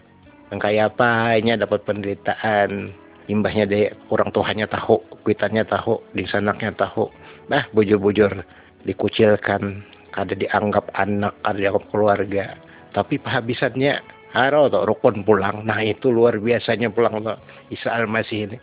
Yang 0.51 0.59
kayak 0.67 0.85
apa 0.95 1.39
ini 1.39 1.55
dapat 1.59 1.83
penderitaan. 1.87 2.95
Imbahnya 3.29 3.63
deh 3.69 3.87
orang 4.11 4.33
tuanya 4.35 4.67
tahu 4.67 4.99
kuitannya 5.23 5.63
tahu 5.63 6.03
di 6.11 6.27
sanaknya 6.27 6.75
tahu. 6.75 7.07
Nah 7.47 7.67
bujur-bujur 7.71 8.43
dikucilkan. 8.83 9.87
Kada 10.11 10.35
dianggap 10.35 10.91
anak 10.91 11.31
kada 11.39 11.55
dianggap 11.55 11.85
keluarga. 11.87 12.59
Tapi 12.91 13.15
penghabisannya 13.23 14.03
Haro 14.31 14.71
tuh 14.71 14.87
rukun 14.87 15.27
pulang. 15.27 15.67
Nah 15.67 15.83
itu 15.83 16.07
luar 16.07 16.39
biasanya 16.39 16.87
pulang 16.87 17.19
tuh 17.19 17.35
Isa 17.67 17.91
Al-Masih 17.91 18.39
ini. 18.47 18.57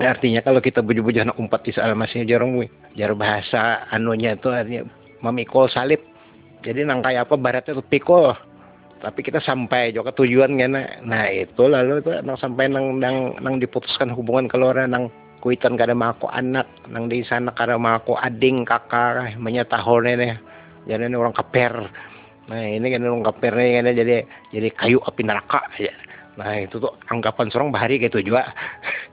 Artinya 0.00 0.40
kalau 0.40 0.62
kita 0.62 0.80
bujuk-bujuk 0.80 1.26
anak 1.26 1.36
umpat 1.36 1.66
Isa 1.66 1.82
Al-Masih 1.82 2.22
jarang 2.24 2.54
wi. 2.54 2.70
Jar 2.94 3.14
bahasa 3.18 3.86
anunya 3.90 4.38
itu 4.38 4.46
artinya 4.50 4.86
memikul 5.26 5.66
salib. 5.66 5.98
Jadi 6.62 6.86
nang 6.86 7.02
kayak 7.02 7.26
apa 7.26 7.34
baratnya 7.34 7.82
tuh 7.82 7.86
pikul. 7.86 8.30
Tapi 9.00 9.20
kita 9.24 9.42
sampai 9.42 9.90
juga 9.90 10.14
tujuan 10.14 10.54
kan. 10.54 10.76
Nah 11.02 11.24
itu 11.34 11.66
lalu 11.66 11.98
itu 11.98 12.10
nang 12.22 12.38
sampai 12.38 12.70
nang 12.70 13.02
nang, 13.02 13.34
nang 13.42 13.58
diputuskan 13.58 14.14
hubungan 14.14 14.46
keluarga 14.46 14.86
nang 14.86 15.10
kuitan 15.40 15.74
kada 15.74 15.96
mako 15.96 16.28
anak 16.30 16.68
nang 16.92 17.08
di 17.08 17.24
sana 17.24 17.50
kada 17.56 17.80
mako 17.80 18.14
ading 18.20 18.62
kakak 18.68 19.34
menyatahol 19.40 20.04
nih 20.04 20.36
jadi 20.84 21.08
ini 21.08 21.16
orang 21.16 21.32
kaper 21.32 21.88
Nah 22.50 22.66
ini 22.66 22.86
kan 22.90 23.06
kapirnya 23.22 23.78
kan 23.78 23.94
jadi 23.94 24.26
jadi 24.50 24.68
kayu 24.74 24.98
api 25.06 25.22
neraka 25.22 25.62
aja. 25.78 25.94
Nah 26.34 26.58
itu 26.58 26.82
tuh 26.82 26.90
anggapan 27.06 27.46
seorang 27.46 27.70
bahari 27.70 28.02
gitu 28.02 28.18
juga. 28.18 28.50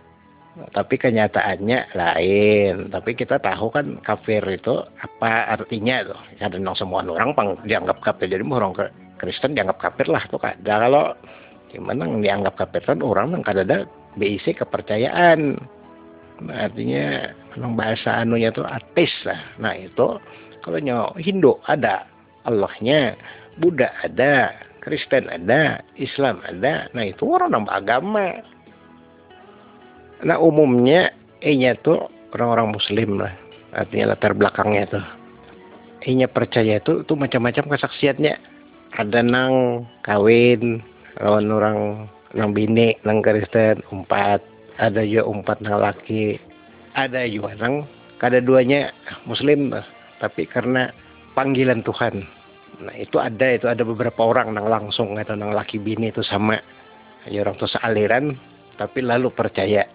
tapi 0.74 0.98
kenyataannya 0.98 1.94
lain. 1.94 2.90
Tapi 2.90 3.14
kita 3.14 3.38
tahu 3.38 3.70
kan 3.70 4.02
kafir 4.02 4.42
itu 4.50 4.82
apa 4.98 5.54
artinya 5.54 6.02
tuh. 6.02 6.20
Karena 6.42 6.74
semua 6.74 7.06
orang 7.06 7.38
pang 7.38 7.50
dianggap 7.62 8.02
kafir. 8.02 8.26
Jadi 8.34 8.42
orang 8.42 8.74
Kristen 9.22 9.54
dianggap 9.54 9.78
kafir 9.78 10.10
lah 10.10 10.26
tuh 10.34 10.42
kan. 10.42 10.58
Kalau 10.66 11.14
gimana 11.70 12.10
yang 12.10 12.22
dianggap 12.26 12.58
kafir 12.58 12.82
kan 12.90 13.06
orang 13.06 13.38
yang 13.38 13.46
ada 13.46 13.86
BIC 14.18 14.58
kepercayaan. 14.66 15.62
Artinya 16.38 17.34
memang 17.54 17.74
bahasa 17.78 18.22
anunya 18.22 18.50
tuh 18.50 18.66
ateis 18.66 19.14
lah. 19.26 19.42
Nah 19.62 19.74
itu 19.78 20.18
kalau 20.62 21.14
Hindu 21.18 21.58
ada 21.66 22.06
Allahnya 22.48 23.20
Buddha 23.60 23.92
ada 24.02 24.56
Kristen 24.88 25.28
ada 25.28 25.84
Islam 26.00 26.40
ada. 26.48 26.88
Nah 26.96 27.04
itu 27.04 27.28
orang 27.28 27.52
nambah 27.52 27.76
agama. 27.76 28.40
Nah 30.24 30.40
umumnya 30.40 31.12
nya 31.44 31.76
tuh 31.84 32.08
orang-orang 32.32 32.72
muslim 32.72 33.20
lah. 33.20 33.36
Artinya 33.76 34.16
latar 34.16 34.32
belakangnya 34.32 34.88
tuh 34.88 35.06
nya 36.08 36.32
percaya 36.32 36.80
itu 36.80 37.04
tuh 37.04 37.20
macam-macam 37.20 37.76
kesaksiannya. 37.76 38.40
Ada 38.96 39.20
nang 39.28 39.84
kawin 40.08 40.80
lawan 41.20 41.52
orang 41.52 41.80
nang 42.32 42.56
bini 42.56 42.96
nang 43.04 43.20
Kristen 43.20 43.84
umpat. 43.92 44.40
Ada 44.80 45.04
juga 45.04 45.28
umpat 45.28 45.60
nang 45.60 45.84
laki. 45.84 46.40
Ada 46.96 47.28
juga 47.28 47.60
nang 47.60 47.84
kada 48.24 48.40
duanya 48.40 48.96
muslim 49.28 49.76
tapi 50.24 50.48
karena 50.48 50.90
panggilan 51.38 51.86
Tuhan 51.86 52.37
Nah 52.78 52.94
itu 52.94 53.18
ada 53.18 53.48
itu 53.58 53.66
ada 53.66 53.82
beberapa 53.82 54.22
orang 54.22 54.54
nang 54.54 54.70
langsung 54.70 55.18
atau 55.18 55.34
nang 55.34 55.56
laki 55.56 55.82
bini 55.82 56.14
itu 56.14 56.22
sama 56.22 56.62
ya 57.26 57.42
orang 57.42 57.58
tuh 57.58 57.70
sealiran 57.70 58.38
tapi 58.78 59.02
lalu 59.02 59.34
percaya. 59.34 59.90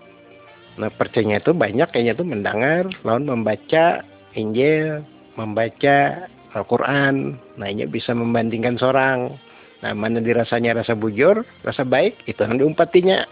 Nah 0.81 0.91
percaya 0.91 1.39
itu 1.39 1.53
banyak 1.55 1.89
kayaknya 1.95 2.19
tuh 2.19 2.27
mendengar 2.27 2.91
lalu 3.07 3.33
membaca 3.33 4.03
Injil, 4.35 5.05
membaca 5.39 6.27
Al-Quran. 6.53 7.39
Nah 7.61 7.67
ini 7.71 7.87
bisa 7.87 8.17
membandingkan 8.17 8.81
seorang. 8.81 9.37
Nah 9.83 9.93
mana 9.95 10.23
dirasanya 10.23 10.83
rasa 10.83 10.95
bujur, 10.99 11.47
rasa 11.63 11.87
baik 11.87 12.27
itu 12.27 12.43
yang 12.43 12.59
diumpatinya. 12.59 13.27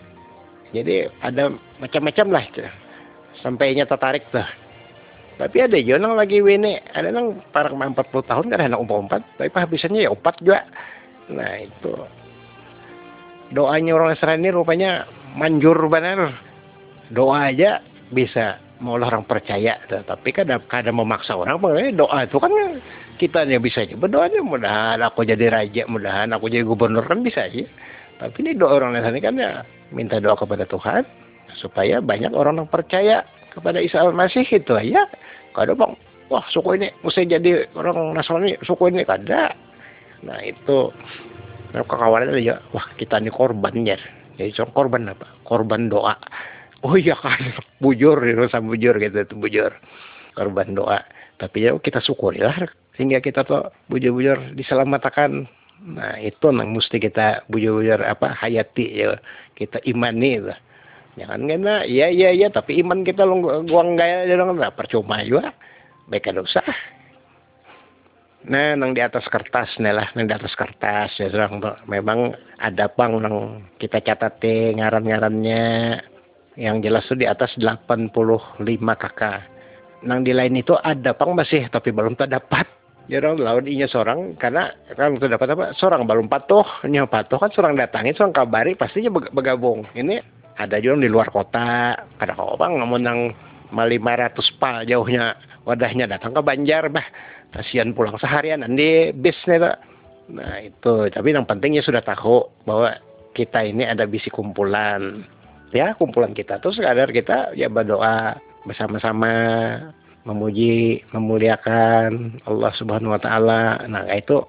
Jadi 0.70 1.10
ada 1.18 1.50
macam-macam 1.82 2.26
lah 2.30 2.44
sampainya 3.42 3.88
tertarik 3.88 4.22
tuh 4.30 4.44
tapi 5.40 5.56
ada 5.64 5.80
juga 5.80 6.04
yang 6.04 6.20
lagi 6.20 6.44
wene 6.44 6.84
ada 6.92 7.08
yang 7.08 7.40
parang 7.48 7.80
40 7.80 7.96
tahun 8.28 8.44
kan 8.52 8.60
anak 8.60 8.76
umpat 8.84 9.24
tapi 9.40 9.48
habisannya 9.48 10.04
ya 10.04 10.12
empat 10.12 10.36
juga. 10.44 10.68
Nah 11.32 11.64
itu. 11.64 11.96
Doanya 13.56 13.96
orang 13.96 14.12
Nasrani 14.12 14.52
rupanya 14.52 15.08
manjur 15.32 15.80
benar 15.88 16.36
doa 17.08 17.48
aja 17.48 17.80
bisa 18.12 18.60
mau 18.84 19.00
orang 19.00 19.24
percaya 19.24 19.80
tapi 19.88 20.28
kadang 20.30 20.60
kadang 20.68 21.00
memaksa 21.00 21.32
orang 21.32 21.56
doa 21.96 22.28
itu 22.28 22.36
kan 22.36 22.52
kita 23.16 23.48
yang 23.48 23.64
bisa 23.64 23.88
aja. 23.88 23.96
Berdoanya 23.96 24.44
mudahan 24.44 25.00
aku 25.00 25.24
jadi 25.24 25.48
raja 25.48 25.88
mudahan 25.88 26.36
aku 26.36 26.52
jadi 26.52 26.68
gubernur 26.68 27.08
kan 27.08 27.24
bisa 27.24 27.48
aja. 27.48 27.64
Tapi 28.20 28.36
ini 28.44 28.60
doa 28.60 28.76
orang 28.76 28.92
Nasrani 28.92 29.24
kan 29.24 29.40
ya 29.40 29.64
minta 29.88 30.20
doa 30.20 30.36
kepada 30.36 30.68
Tuhan 30.68 31.08
supaya 31.56 32.04
banyak 32.04 32.36
orang 32.36 32.60
yang 32.60 32.68
percaya 32.68 33.24
kepada 33.50 33.82
Isa 33.82 34.04
al-Masih 34.04 34.46
itu 34.46 34.72
aja 34.76 35.08
kada 35.56 35.74
bang. 35.74 35.92
Wah 36.30 36.46
suku 36.54 36.78
ini 36.78 36.88
mesti 37.02 37.26
jadi 37.26 37.66
orang 37.74 38.14
Nasrani 38.14 38.54
suku 38.62 38.90
ini 38.90 39.02
kada. 39.02 39.54
Nah 40.22 40.38
itu. 40.46 40.94
Nah, 41.70 41.86
kekawalan 41.86 42.34
aja 42.34 42.58
wah 42.74 42.82
kita 42.98 43.22
ini 43.22 43.30
korbannya 43.30 43.94
jadi 44.40 44.56
korban 44.72 45.12
apa? 45.12 45.28
Korban 45.44 45.92
doa. 45.92 46.16
Oh 46.80 46.96
iya 46.96 47.12
kan. 47.12 47.36
Bujur 47.84 48.16
rasa 48.16 48.64
bujur 48.64 48.96
gitu 48.96 49.20
itu 49.20 49.34
bujur. 49.36 49.72
Korban 50.32 50.72
doa. 50.72 51.04
Tapi 51.36 51.68
ya 51.68 51.76
kita 51.76 52.00
syukurilah 52.00 52.56
sehingga 52.96 53.20
kita 53.20 53.44
tuh 53.44 53.68
bujur-bujur 53.92 54.56
diselamatkan. 54.56 55.44
Nah 55.84 56.16
itu 56.20 56.48
yang 56.48 56.72
mesti 56.72 56.96
kita 56.96 57.44
bujur-bujur 57.52 58.00
apa 58.00 58.32
hayati 58.32 59.04
ya 59.04 59.20
kita 59.56 59.80
imani 59.84 60.40
lah 60.40 60.56
jangan 61.18 61.46
kena 61.46 61.82
iya 61.86 62.06
iya 62.10 62.30
iya 62.30 62.48
tapi 62.50 62.78
iman 62.82 63.02
kita 63.02 63.26
lo 63.26 63.42
guang 63.66 63.98
gaya 63.98 64.26
aja 64.26 64.34
dong 64.38 64.58
percuma 64.74 65.22
juga. 65.26 65.54
Baik 66.10 66.30
ada 66.30 66.42
usah 66.42 66.66
nah 68.40 68.72
nang 68.72 68.96
di 68.96 69.04
atas 69.04 69.28
kertas 69.28 69.68
nih 69.76 69.92
lah 69.92 70.08
nang 70.16 70.24
di 70.24 70.32
atas 70.32 70.56
kertas 70.56 71.12
ya 71.20 71.28
serang 71.28 71.60
memang 71.84 72.32
ada 72.56 72.88
pang 72.88 73.20
nang 73.20 73.68
kita 73.76 74.00
catat 74.00 74.40
ngaran-ngarannya. 74.44 75.64
Yang 76.58 76.76
jelas 76.82 77.04
tuh 77.08 77.16
di 77.16 77.24
atas 77.24 77.56
85 77.56 78.60
kakak. 79.00 79.40
Nang 80.04 80.26
di 80.26 80.34
lain 80.34 80.60
itu 80.60 80.76
ada 80.76 81.14
pang 81.16 81.32
masih 81.32 81.70
tapi 81.72 81.94
belum 81.94 82.18
terdapat. 82.18 82.68
Ya 83.08 83.18
dong 83.22 83.42
lawan 83.42 83.66
inya 83.66 83.90
seorang 83.90 84.38
karena 84.38 84.70
kan 84.92 85.18
dapat 85.18 85.48
apa? 85.56 85.64
Seorang 85.78 86.04
belum 86.06 86.26
patuh 86.30 86.66
nya 86.86 87.06
patuh 87.06 87.38
kan 87.42 87.50
seorang 87.54 87.74
datangi 87.74 88.14
seorang 88.14 88.34
kabari 88.34 88.72
pastinya 88.78 89.10
bergabung 89.10 89.82
ini 89.98 90.20
ada 90.60 90.76
juga 90.76 91.00
di 91.00 91.08
luar 91.08 91.32
kota. 91.32 91.96
Ada 92.20 92.36
bang 92.36 92.72
namun 92.76 93.00
yang 93.00 93.20
500 93.72 94.60
pal 94.60 94.84
jauhnya 94.84 95.38
wadahnya 95.64 96.04
datang 96.10 96.36
ke 96.36 96.40
Banjar 96.44 96.92
bah. 96.92 97.06
Kasihan 97.50 97.90
pulang 97.90 98.14
seharian 98.20 98.62
nanti 98.62 99.10
bisnya 99.10 99.74
nah 100.30 100.62
itu. 100.62 101.10
Tapi 101.10 101.34
yang 101.34 101.48
pentingnya 101.48 101.82
sudah 101.82 102.04
tahu 102.04 102.46
bahwa 102.62 102.94
kita 103.34 103.66
ini 103.66 103.88
ada 103.88 104.06
bisi 104.06 104.30
kumpulan. 104.30 105.26
Ya 105.74 105.94
kumpulan 105.98 106.34
kita 106.34 106.62
terus 106.62 106.78
sekadar 106.78 107.10
kita 107.10 107.54
ya 107.58 107.66
berdoa 107.66 108.38
bersama-sama 108.62 109.32
memuji 110.22 111.02
memuliakan 111.10 112.38
Allah 112.46 112.70
Subhanahu 112.78 113.16
wa 113.16 113.20
taala. 113.22 113.82
Nah 113.90 114.06
itu. 114.14 114.46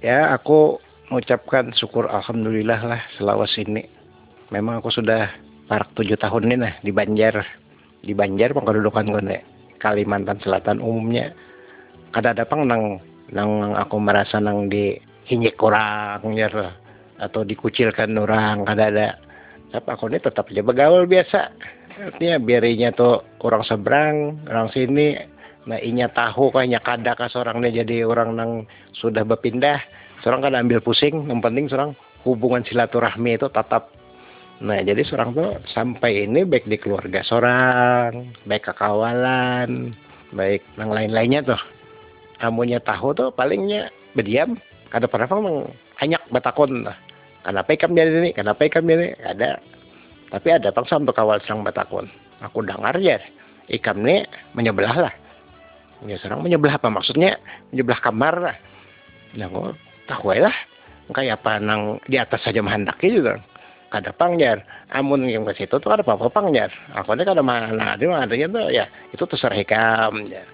Ya 0.00 0.32
aku 0.34 0.80
mengucapkan 1.12 1.76
syukur 1.76 2.08
alhamdulillah 2.08 2.80
lah 2.88 3.02
selawas 3.20 3.52
ini 3.60 3.84
memang 4.52 4.84
aku 4.84 4.92
sudah 4.92 5.32
parak 5.64 5.88
tujuh 5.96 6.20
tahun 6.20 6.52
ini 6.52 6.56
nah 6.60 6.74
di 6.84 6.92
Banjar. 6.92 7.40
Di 8.04 8.12
Banjar 8.12 8.52
pengkedudukan 8.52 9.08
gue 9.08 9.40
Kalimantan 9.80 10.38
Selatan 10.44 10.78
umumnya. 10.84 11.32
Kada 12.12 12.36
ada 12.36 12.44
pang 12.44 12.68
nang 12.68 13.00
nang 13.32 13.72
aku 13.72 13.96
merasa 13.96 14.36
nang 14.36 14.68
di 14.68 14.94
hinyek 15.26 15.56
kurang 15.56 16.36
ya 16.36 16.52
atau 17.16 17.40
dikucilkan 17.42 18.12
orang 18.20 18.68
kada 18.68 18.92
ada. 18.92 19.08
Tapi 19.72 19.88
aku 19.88 20.12
ini 20.12 20.20
tetap 20.20 20.52
aja 20.52 20.60
begaul 20.60 21.08
biasa. 21.08 21.40
Artinya 21.92 22.36
biarinya 22.36 22.92
tuh 22.92 23.24
kurang 23.40 23.64
seberang 23.64 24.44
orang 24.44 24.68
sini. 24.76 25.16
Nah 25.64 25.80
inya 25.80 26.12
tahu 26.12 26.52
kayaknya 26.52 26.84
kada 26.84 27.16
kas 27.16 27.32
orang 27.40 27.64
ini 27.64 27.80
jadi 27.80 28.04
orang 28.04 28.36
nang 28.36 28.50
sudah 28.92 29.24
berpindah. 29.24 29.80
Seorang 30.20 30.44
kan 30.44 30.54
ambil 30.54 30.84
pusing 30.84 31.26
yang 31.26 31.40
penting 31.40 31.66
seorang 31.66 31.96
hubungan 32.22 32.62
silaturahmi 32.62 33.40
itu 33.40 33.48
tetap 33.50 34.01
nah 34.62 34.78
jadi 34.78 35.02
seorang 35.02 35.34
tuh 35.34 35.58
sampai 35.74 36.30
ini 36.30 36.46
baik 36.46 36.70
di 36.70 36.78
keluarga 36.78 37.26
seorang 37.26 38.30
baik 38.46 38.70
kekawalan 38.70 39.90
baik 40.30 40.62
yang 40.78 40.90
lain-lainnya 40.94 41.42
tuh 41.42 41.60
kamunya 42.38 42.78
tahu 42.78 43.10
tuh 43.10 43.34
palingnya 43.34 43.90
berdiam 44.14 44.54
kada 44.94 45.10
pernah 45.10 45.26
memang 45.26 45.66
banyak 45.98 46.22
batakon 46.30 46.86
lah 46.86 46.94
Kenapa 47.42 47.74
ikan 47.74 47.90
biar 47.92 48.06
ini? 48.06 48.30
Kenapa 48.30 48.62
biar 48.70 48.98
ini? 49.02 49.10
Ada. 49.18 49.58
Tapi 50.30 50.48
ada 50.48 50.70
paksa 50.70 51.02
untuk 51.02 51.18
kawal 51.18 51.42
serang 51.42 51.66
batakon. 51.66 52.06
Aku 52.40 52.62
dengar 52.62 52.94
ya, 53.02 53.18
ikan 53.78 54.02
ini 54.06 54.22
menyebelah 54.54 55.10
lah. 55.10 55.14
Ya 56.06 56.18
serang 56.22 56.46
menyebelah 56.46 56.78
apa 56.78 56.88
maksudnya? 56.88 57.38
Menyebelah 57.74 58.00
kamar 58.00 58.34
lah. 58.38 58.56
Nah, 59.34 59.74
tahu 60.06 60.34
lah. 60.38 60.54
Kayak 61.12 61.44
apa 61.44 61.60
nang 61.60 62.00
di 62.08 62.16
atas 62.16 62.40
saja 62.40 62.62
menghendaki 62.62 63.10
juga. 63.10 63.42
Kada 63.92 64.08
pangjar. 64.16 64.64
Amun 64.88 65.28
yang 65.28 65.44
ke 65.44 65.52
situ 65.52 65.76
tuh 65.76 65.92
ada 65.92 66.00
apa-apa 66.00 66.32
pangjar. 66.32 66.72
Aku 66.96 67.12
ini 67.12 67.28
kada 67.28 67.44
mana 67.44 67.92
ada 67.92 68.00
adanya 68.00 68.48
tuh 68.48 68.72
ya 68.72 68.88
itu 69.12 69.20
terserah 69.28 69.52
hikam. 69.52 70.32
Ya. 70.32 70.48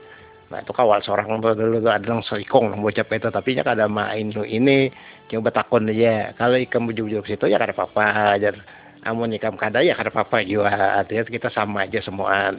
Nah 0.48 0.64
itu 0.64 0.72
kawal 0.74 1.04
seorang 1.04 1.38
tuh 1.38 1.54
dulu 1.54 1.78
tuh 1.84 1.92
ada 1.92 2.02
yang 2.02 2.24
serikong 2.24 2.72
yang 2.72 2.80
bocap 2.80 3.06
itu 3.12 3.28
tapi 3.28 3.54
nya 3.54 3.62
kada 3.62 3.84
main 3.84 4.32
lu 4.32 4.42
ini 4.48 4.88
coba 5.28 5.52
takon 5.52 5.92
aja 5.92 6.32
kalau 6.40 6.56
ikan 6.56 6.88
bujuk-bujuk 6.88 7.28
situ 7.28 7.52
ya 7.52 7.60
kada 7.60 7.76
apa-apa 7.76 8.32
aja 8.40 8.56
amun 9.04 9.36
ikan 9.36 9.60
kada 9.60 9.84
ya 9.84 9.92
kada 9.92 10.08
apa-apa 10.08 10.40
juga 10.48 11.04
artinya 11.04 11.28
kita 11.28 11.52
sama 11.52 11.84
aja 11.84 12.00
semua 12.00 12.56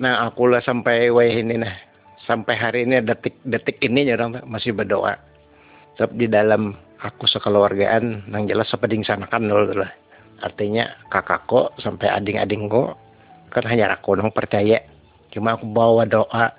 nah 0.00 0.24
aku 0.24 0.48
lah 0.48 0.64
sampai 0.64 1.12
wah 1.12 1.28
ini 1.28 1.60
nah 1.60 1.76
sampai 2.24 2.54
hari 2.56 2.80
ini 2.88 3.04
detik-detik 3.04 3.84
ini 3.84 4.08
ya 4.08 4.16
orang 4.16 4.40
masih 4.48 4.72
berdoa 4.72 5.20
sebab 6.00 6.16
di 6.16 6.24
dalam 6.24 6.72
aku 7.02 7.30
sekeluargaan 7.30 8.26
nang 8.30 8.50
jelas 8.50 8.66
sepeding 8.70 9.06
sanakan 9.06 9.50
dulu. 9.50 9.82
Lah 9.82 9.92
artinya 10.42 10.86
kakakku 11.10 11.74
sampai 11.82 12.10
ading-adingku 12.10 12.94
kan 13.50 13.64
hanya 13.66 13.94
aku 13.94 14.18
nang 14.18 14.30
percaya. 14.34 14.82
Cuma 15.34 15.58
aku 15.58 15.66
bawa 15.68 16.08
doa 16.08 16.54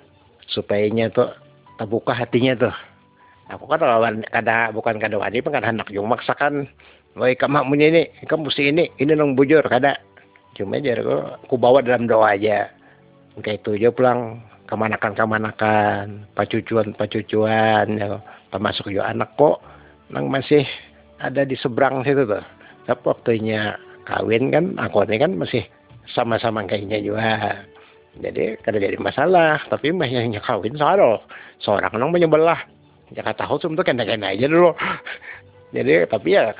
supaya 0.50 0.86
tuh 1.10 1.30
terbuka 1.80 2.12
hatinya 2.12 2.68
tuh. 2.68 2.74
Aku 3.50 3.66
kan 3.66 3.82
lawan 3.82 4.22
kada 4.30 4.70
bukan 4.70 5.02
kada 5.02 5.18
wani 5.18 5.42
kan 5.42 5.64
hendak 5.64 5.90
yung 5.90 6.06
maksakan. 6.06 6.70
Woi 7.18 7.34
kamu 7.34 7.66
punya 7.66 7.90
ini, 7.90 8.02
kamu 8.22 8.46
mesti 8.46 8.70
ini, 8.70 8.86
ini 9.02 9.18
nong 9.18 9.34
bujur 9.34 9.66
kada. 9.66 9.98
Cuma 10.54 10.78
aja 10.78 10.94
aku, 10.94 11.16
aku 11.42 11.54
bawa 11.58 11.82
dalam 11.82 12.06
doa 12.06 12.38
aja. 12.38 12.70
Kayak 13.42 13.66
itu 13.66 13.82
aja 13.82 13.88
pulang 13.90 14.38
kemanakan 14.70 15.12
kemanakan, 15.18 16.06
pacucuan 16.38 16.94
pacucuan, 16.94 17.98
ya, 17.98 18.22
termasuk 18.54 18.94
juga 18.94 19.10
anak 19.10 19.34
kok, 19.34 19.58
nang 20.10 20.30
masih 20.30 20.66
ada 21.18 21.46
di 21.46 21.56
seberang 21.58 22.02
situ 22.02 22.26
tuh. 22.26 22.44
Tapi 22.86 23.02
waktunya 23.06 23.78
kawin 24.06 24.50
kan, 24.50 24.74
aku 24.78 25.06
ini 25.06 25.16
kan 25.22 25.32
masih 25.38 25.62
sama-sama 26.10 26.66
kayaknya 26.66 26.98
juga. 26.98 27.62
Jadi 28.18 28.58
kada 28.66 28.82
jadi 28.82 28.98
masalah 28.98 29.62
tapi 29.70 29.94
mbahnya 29.94 30.26
kawin 30.42 30.74
soal. 30.74 31.22
Seorang 31.62 31.94
nang 31.94 32.10
menyebelah 32.10 32.58
ya 33.14 33.22
kata 33.22 33.46
tahu 33.46 33.58
tuh 33.62 33.86
kena-kena 33.86 34.34
aja 34.34 34.50
dulu. 34.50 34.74
Jadi 35.76 36.02
tapi 36.10 36.34
ya 36.34 36.50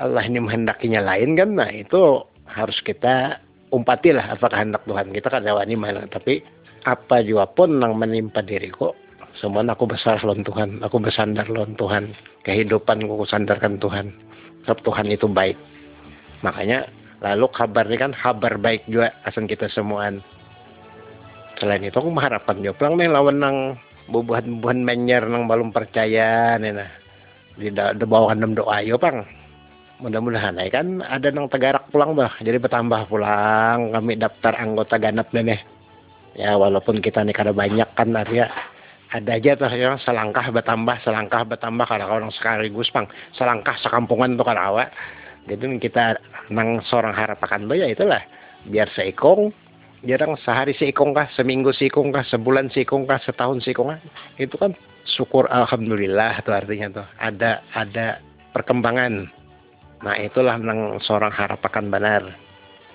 Allah 0.00 0.24
ini 0.24 0.40
menghendakinya 0.40 1.04
lain 1.04 1.36
kan 1.36 1.50
nah 1.60 1.68
itu 1.68 2.24
harus 2.48 2.78
kita 2.82 3.36
umpati 3.70 4.16
lah 4.16 4.34
apa 4.34 4.48
kehendak 4.48 4.82
Tuhan 4.88 5.12
kita 5.12 5.28
kan 5.28 5.44
wani 5.44 5.76
mana 5.76 6.08
tapi 6.08 6.42
apa 6.88 7.20
juga 7.22 7.46
pun 7.46 7.78
yang 7.78 7.94
menimpa 7.94 8.40
diriku 8.40 8.96
semua 9.38 9.62
aku 9.62 9.86
besar 9.86 10.18
lawan 10.24 10.42
Tuhan 10.42 10.82
aku 10.82 10.96
bersandar 10.98 11.46
lawan 11.46 11.76
Tuhan 11.78 12.16
kehidupan 12.44 13.04
aku 13.04 13.26
sandarkan 13.28 13.76
Tuhan. 13.80 14.12
Sebab 14.64 14.78
Tuhan 14.84 15.06
itu 15.08 15.26
baik. 15.28 15.56
Makanya 16.44 16.88
lalu 17.20 17.46
kabar 17.52 17.84
ini 17.88 17.96
kan 18.00 18.12
kabar 18.16 18.56
baik 18.56 18.84
juga 18.88 19.12
asan 19.28 19.48
kita 19.48 19.68
semuaan. 19.72 20.24
Selain 21.60 21.84
itu 21.84 21.96
aku 21.96 22.08
mengharapkan 22.08 22.60
juga. 22.60 22.76
Pulang 22.80 22.96
nih 22.96 23.08
lawan 23.12 23.36
nang 23.40 23.56
bubuhan-bubuhan 24.08 24.80
menyer 24.80 25.24
nang 25.28 25.44
belum 25.44 25.72
percaya 25.72 26.56
nih 26.56 26.72
nah. 26.72 26.90
Di 27.60 27.68
da, 27.68 27.92
bawah 27.92 28.32
enam 28.32 28.56
doa 28.56 28.80
yo 28.80 28.96
pang 28.96 29.20
mudah-mudahan 30.00 30.56
ya 30.56 30.72
kan 30.72 31.04
ada 31.04 31.28
nang 31.28 31.46
tegarak 31.52 31.84
pulang 31.92 32.16
bah 32.16 32.32
jadi 32.40 32.56
bertambah 32.56 33.04
pulang 33.12 33.92
kami 33.92 34.16
daftar 34.16 34.56
anggota 34.56 34.96
ganap 34.96 35.28
nih 35.30 35.60
ya 36.34 36.56
walaupun 36.56 37.04
kita 37.04 37.20
nih 37.20 37.36
kada 37.36 37.52
banyak 37.52 37.84
kan 37.92 38.16
artinya 38.16 38.48
ada 39.10 39.30
aja 39.34 39.58
tuh 39.58 39.70
yang 39.74 39.98
selangkah 40.02 40.46
bertambah 40.54 41.02
selangkah 41.02 41.42
bertambah 41.42 41.86
karena 41.86 42.06
orang 42.06 42.30
sekaligus 42.30 42.90
pang 42.94 43.10
selangkah 43.34 43.74
sekampungan 43.82 44.38
tuh 44.38 44.46
karawa 44.46 44.86
jadi 45.48 45.64
kita 45.80 46.20
nang 46.52 46.82
seorang 46.84 47.14
harapakan 47.16 47.70
tuh 47.70 47.78
ya 47.78 47.88
itulah. 47.88 48.20
Biar 48.68 48.90
seikong 48.92 49.54
jarang 50.04 50.36
sehari 50.40 50.76
seikong 50.76 51.16
kah 51.16 51.28
seminggu 51.32 51.72
seikong 51.72 52.12
kah 52.12 52.24
sebulan 52.28 52.68
seikong 52.72 53.08
kah 53.08 53.20
setahun 53.22 53.64
seikong 53.64 53.96
kah. 53.96 54.00
Itu 54.36 54.60
kan 54.60 54.76
syukur 55.08 55.48
alhamdulillah 55.48 56.44
tuh 56.44 56.52
artinya 56.52 57.02
tuh. 57.02 57.06
Ada 57.16 57.64
ada 57.72 58.20
perkembangan. 58.52 59.26
Nah 60.04 60.14
itulah 60.20 60.60
nang 60.60 61.00
seorang 61.00 61.32
harapakan 61.32 61.88
benar. 61.88 62.22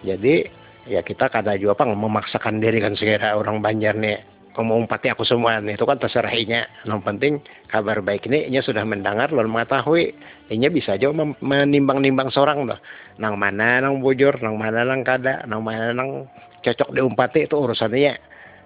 Jadi 0.05 0.45
ya 0.85 1.01
kita 1.01 1.33
kada 1.33 1.57
juga 1.57 1.81
apa 1.81 1.89
memaksakan 1.89 2.61
diri 2.61 2.77
kan 2.77 2.93
segera 2.93 3.33
orang 3.33 3.57
Banjar 3.57 3.97
nih 3.97 4.34
mengumpati 4.63 5.11
aku 5.11 5.27
semua 5.27 5.59
itu 5.59 5.83
kan 5.83 5.99
terserah 5.99 6.31
inya. 6.31 6.63
Yang 6.87 7.01
penting 7.03 7.33
kabar 7.67 7.99
baik 7.99 8.29
ini 8.29 8.47
inya 8.47 8.61
sudah 8.63 8.85
mendengar 8.87 9.33
lalu 9.33 9.51
mengetahui. 9.51 10.15
Inya 10.53 10.69
bisa 10.69 10.95
aja 10.95 11.09
menimbang-nimbang 11.41 12.29
seorang 12.31 12.69
loh. 12.69 12.79
Nang 13.19 13.35
mana 13.35 13.83
nang 13.83 13.99
bujur 13.99 14.39
nang 14.39 14.55
mana 14.55 14.85
nang 14.85 15.01
kada 15.03 15.43
nang 15.49 15.65
mana 15.65 15.91
nang 15.91 16.29
cocok 16.63 16.95
diumpati 16.95 17.49
itu 17.49 17.55
urusannya 17.57 18.15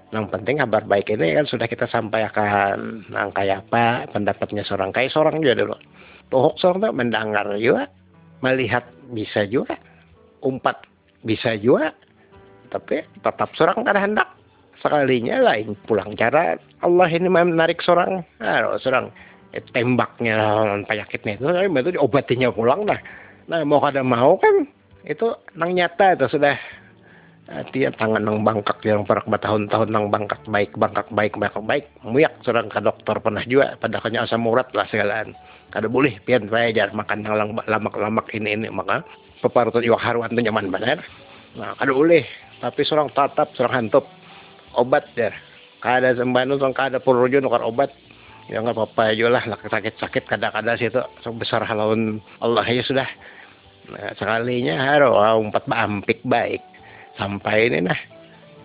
yang 0.10 0.26
penting 0.34 0.58
kabar 0.58 0.84
baik 0.90 1.14
ini 1.14 1.38
kan 1.38 1.46
sudah 1.48 1.66
kita 1.66 1.86
sampaikan. 1.90 3.08
Nang 3.10 3.34
kayak 3.34 3.70
apa 3.70 4.10
pendapatnya 4.12 4.62
seorang 4.68 4.94
kayak 4.94 5.10
seorang 5.16 5.42
juga 5.42 5.66
dulu. 5.66 5.76
Tohok 6.30 6.62
seorang 6.62 6.80
tuh 6.86 6.94
mendengar 6.94 7.46
juga 7.58 7.90
melihat 8.46 8.86
bisa 9.10 9.48
juga 9.50 9.76
umpat 10.44 10.88
bisa 11.28 11.56
juga 11.60 11.92
tapi 12.72 13.04
tetap 13.04 13.50
seorang 13.58 13.84
kada 13.84 14.00
hendak 14.00 14.28
sekalinya 14.80 15.40
lain 15.44 15.76
pulang. 15.86 16.16
Cara 16.16 16.56
Allah 16.80 17.10
ini 17.12 17.28
menarik 17.28 17.84
seorang. 17.84 18.24
Nah, 18.40 18.80
seorang 18.80 19.12
eh, 19.54 19.64
tembaknya 19.74 20.38
lawan 20.38 20.86
penyakitnya 20.86 21.42
itu 21.42 21.46
itu 21.50 21.92
diobatinya 21.98 22.54
pulang 22.54 22.86
nah 22.86 23.00
nah 23.50 23.66
mau 23.66 23.82
kada 23.82 24.06
mau 24.06 24.38
kan 24.38 24.70
itu 25.10 25.34
nang 25.58 25.74
nyata 25.74 26.16
itu 26.18 26.38
sudah. 26.38 26.58
Dia 27.74 27.90
tangan 27.90 28.22
nang 28.22 28.46
bangkak 28.46 28.78
yang 28.86 29.10
perak 29.10 29.26
bertahun-tahun 29.26 29.90
nang 29.90 30.14
bangkak 30.14 30.38
baik 30.46 30.70
bangkak 30.78 31.10
baik 31.10 31.34
bangkak 31.34 31.66
baik. 31.66 31.86
Muyak 32.06 32.38
seorang 32.46 32.70
ke 32.70 32.78
dokter 32.78 33.18
pernah 33.18 33.42
juga 33.50 33.74
pada 33.82 33.98
kanya 34.06 34.30
asam 34.30 34.46
urat 34.46 34.70
lah 34.78 34.86
segalaan. 34.86 35.34
Kada 35.74 35.90
boleh 35.90 36.22
pian 36.30 36.46
saya 36.46 36.70
jar 36.70 36.94
makan 36.94 37.26
nang 37.26 37.58
lamak-lamak 37.66 38.30
ini 38.38 38.54
ini 38.54 38.70
maka. 38.70 39.02
Peparutut 39.42 39.82
iwak 39.82 39.98
haruan 39.98 40.30
itu 40.30 40.46
nyaman 40.46 40.70
benar. 40.70 41.02
Nah 41.58 41.74
kada 41.74 41.90
boleh. 41.90 42.22
Tapi 42.62 42.86
seorang 42.86 43.10
tatap 43.18 43.50
seorang 43.58 43.88
hantup 43.90 44.06
obat 44.76 45.06
ya 45.16 45.34
kada 45.80 46.16
sembanu 46.16 46.60
tong 46.60 46.76
kada 46.76 47.00
purjo 47.00 47.40
nukar 47.40 47.64
obat. 47.64 47.92
Ya 48.50 48.66
nggak 48.66 48.82
apa-apa 48.82 49.14
aja 49.14 49.30
lah 49.30 49.44
sakit-sakit 49.46 50.26
kada-kada 50.26 50.74
situ 50.74 50.98
so 51.22 51.30
besar 51.38 51.62
halawan 51.62 52.18
Allah 52.42 52.66
ya 52.66 52.82
sudah. 52.82 53.06
Nah, 53.94 54.14
sekalinya 54.18 54.74
haro 54.90 55.14
umpat 55.38 55.70
bampik 55.70 56.26
baik. 56.26 56.62
Sampai 57.14 57.70
ini 57.70 57.86
nah. 57.86 58.00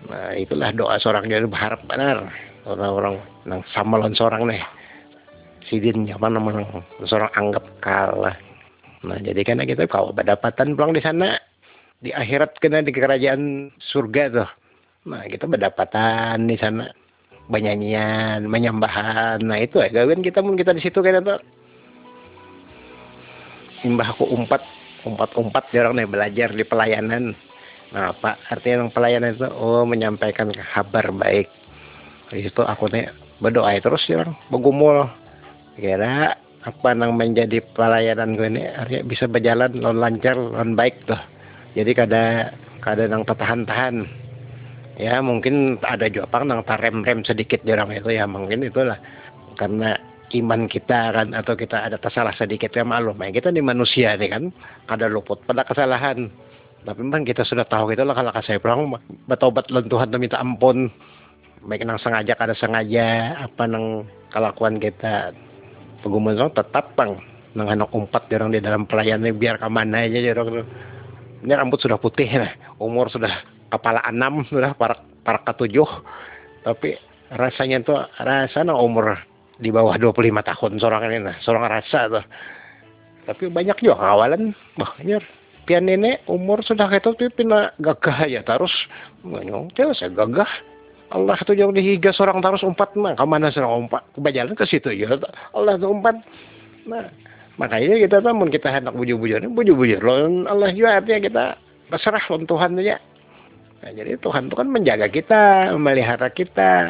Nah 0.09 0.33
itulah 0.33 0.73
doa 0.73 0.97
seorang 0.97 1.29
jadi 1.29 1.45
berharap 1.45 1.85
benar. 1.85 2.33
Orang-orang 2.65 3.21
nang 3.45 3.61
samalon 3.77 4.17
seorang 4.17 4.49
nih. 4.49 4.65
Sidin 5.69 6.09
apa 6.09 6.33
namanya 6.33 6.81
seorang 7.05 7.29
anggap 7.37 7.65
kalah. 7.85 8.37
Nah 9.05 9.21
jadi 9.21 9.37
karena 9.45 9.69
kita 9.69 9.85
kalau 9.85 10.09
berdapatan 10.17 10.73
pulang 10.73 10.97
di 10.97 11.01
sana. 11.05 11.37
Di 12.01 12.09
akhirat 12.09 12.57
kena 12.57 12.81
di 12.81 12.89
kerajaan 12.89 13.69
surga 13.93 14.23
tuh 14.33 14.49
Nah, 15.05 15.21
kita 15.29 15.45
berdapatan 15.45 16.49
di 16.49 16.57
sana 16.57 16.89
bernyanyian, 17.45 18.49
menyambahan. 18.49 19.37
Nah, 19.45 19.61
itu 19.61 19.77
ya 19.77 19.93
gawin 19.93 20.25
kita 20.25 20.41
pun 20.41 20.57
kita 20.57 20.73
di 20.73 20.81
situ 20.81 20.97
kan 20.97 21.21
itu. 21.21 21.37
Simbah 23.85 24.17
aku 24.17 24.25
umpat, 24.25 24.65
umpat-umpat 25.05 25.69
jarang 25.69 25.93
nih 25.93 26.09
belajar 26.09 26.49
di 26.57 26.65
pelayanan. 26.65 27.37
Nah, 27.93 28.17
apa 28.17 28.41
artinya 28.49 28.81
yang 28.81 28.89
pelayanan 28.89 29.37
itu? 29.37 29.45
Oh, 29.53 29.85
menyampaikan 29.85 30.49
kabar 30.73 31.13
baik. 31.13 31.53
Di 32.33 32.49
situ 32.49 32.65
aku 32.65 32.89
nih 32.89 33.13
berdoa 33.37 33.77
terus 33.77 34.09
orang 34.09 34.33
begumul. 34.49 35.05
Kira 35.77 36.33
apa 36.65 36.87
yang 36.97 37.13
menjadi 37.13 37.61
pelayanan 37.77 38.33
gue 38.33 38.49
ini 38.49 38.63
artinya 38.73 39.03
bisa 39.05 39.29
berjalan 39.29 39.69
non 39.77 40.01
lancar, 40.01 40.33
non 40.33 40.73
baik 40.73 41.05
tuh. 41.05 41.21
Jadi 41.77 41.93
kada 41.93 42.49
kada 42.81 43.05
nang 43.05 43.21
tahan-tahan 43.21 44.24
ya 44.95 45.19
mungkin 45.19 45.79
ada 45.83 46.07
Jepang 46.07 46.47
yang 46.51 46.63
rem-rem 46.63 47.23
sedikit 47.27 47.61
jarang 47.63 47.91
itu 47.91 48.11
ya 48.11 48.27
mungkin 48.27 48.63
itulah. 48.65 48.99
Karena 49.55 49.95
iman 50.35 50.67
kita 50.67 51.15
kan 51.15 51.31
atau 51.31 51.53
kita 51.55 51.87
ada 51.87 51.95
tersalah 52.01 52.35
sedikit 52.35 52.73
ya 52.73 52.83
malu 52.83 53.15
ya 53.15 53.31
kita 53.31 53.53
di 53.53 53.61
manusia 53.63 54.17
nih 54.19 54.29
kan 54.31 54.43
ada 54.91 55.07
luput 55.07 55.39
pada 55.47 55.63
kesalahan. 55.63 56.27
Tapi 56.85 57.01
memang 57.01 57.25
kita 57.25 57.41
sudah 57.41 57.65
tahu 57.65 57.95
gitu 57.95 58.05
lah 58.05 58.13
kalau 58.13 58.29
saya 58.45 58.61
pulang 58.61 58.93
betobat 59.25 59.65
lan 59.73 59.89
Tuhan 59.89 60.13
minta 60.21 60.37
ampun. 60.37 60.91
Baik 61.65 61.81
nang 61.81 61.97
sengaja 61.97 62.37
kada 62.37 62.53
sengaja 62.53 63.41
apa 63.41 63.65
nang 63.65 64.05
kelakuan 64.29 64.77
kita. 64.77 65.33
Pegumun 66.05 66.37
tetap 66.53 66.93
bang 66.93 67.17
nang 67.55 67.71
anak 67.71 67.89
umpat 67.95 68.27
jarang 68.27 68.51
di 68.51 68.59
dalam 68.59 68.83
pelayanan 68.83 69.31
biar 69.39 69.55
ke 69.55 69.67
mana 69.71 70.03
aja 70.03 70.19
jarang 70.19 70.67
ini 71.39 71.53
rambut 71.55 71.79
sudah 71.79 71.95
putih 71.95 72.27
nah 72.35 72.51
umur 72.83 73.07
sudah 73.07 73.31
kepala 73.69 74.01
enam 74.07 74.45
sudah 74.47 74.73
para 74.77 75.01
para 75.25 75.41
ketujuh. 75.41 75.87
Tapi 76.65 76.97
rasanya 77.33 77.81
tuh 77.81 77.99
rasa 78.21 78.61
nah 78.61 78.77
umur 78.77 79.17
di 79.57 79.71
bawah 79.71 79.95
25 79.97 80.19
tahun 80.43 80.71
seorang 80.77 81.01
ini 81.09 81.17
nah 81.25 81.35
seorang 81.41 81.63
rasa 81.65 81.99
tuh. 82.11 82.25
Tapi 83.25 83.49
banyak 83.49 83.81
juga 83.81 83.97
kawalan 83.97 84.53
banyak 84.77 85.23
pian 85.65 85.89
nenek 85.89 86.21
umur 86.29 86.61
sudah 86.61 86.85
kayak 86.85 87.09
tapi 87.09 87.25
pina 87.33 87.73
gagah 87.81 88.29
ya 88.29 88.45
terus. 88.45 88.73
Nganyong 89.25 89.73
saya 89.97 90.13
gagah. 90.13 90.49
Allah 91.13 91.37
tuh 91.45 91.53
jauh 91.53 91.73
dihiga 91.73 92.13
seorang 92.13 92.41
terus 92.41 92.65
umpat. 92.65 92.93
Mah 92.97 93.17
ke 93.17 93.25
mana 93.25 93.49
seorang 93.49 93.89
umpat? 93.89 94.05
Kebajalan 94.13 94.53
ke 94.53 94.65
situ 94.69 94.93
ya 94.93 95.17
Allah 95.57 95.73
tuh 95.81 95.89
umpat. 95.89 96.21
Nah 96.85 97.09
makanya 97.57 97.97
kita 97.97 98.21
tuh 98.21 98.33
kita 98.51 98.67
hendak 98.69 98.93
bujur-bujur 98.93 99.41
bujur-bujur. 99.49 100.01
Allah 100.45 100.69
juga 100.73 101.01
artinya 101.01 101.21
kita 101.21 101.43
berserah 101.89 102.21
Tuhan 102.25 102.77
aja 102.81 102.97
Nah, 103.85 103.93
jadi 103.93 104.17
Tuhan 104.17 104.49
itu 104.49 104.57
kan 104.57 104.65
menjaga 104.65 105.05
kita, 105.13 105.69
memelihara 105.77 106.33
kita. 106.33 106.89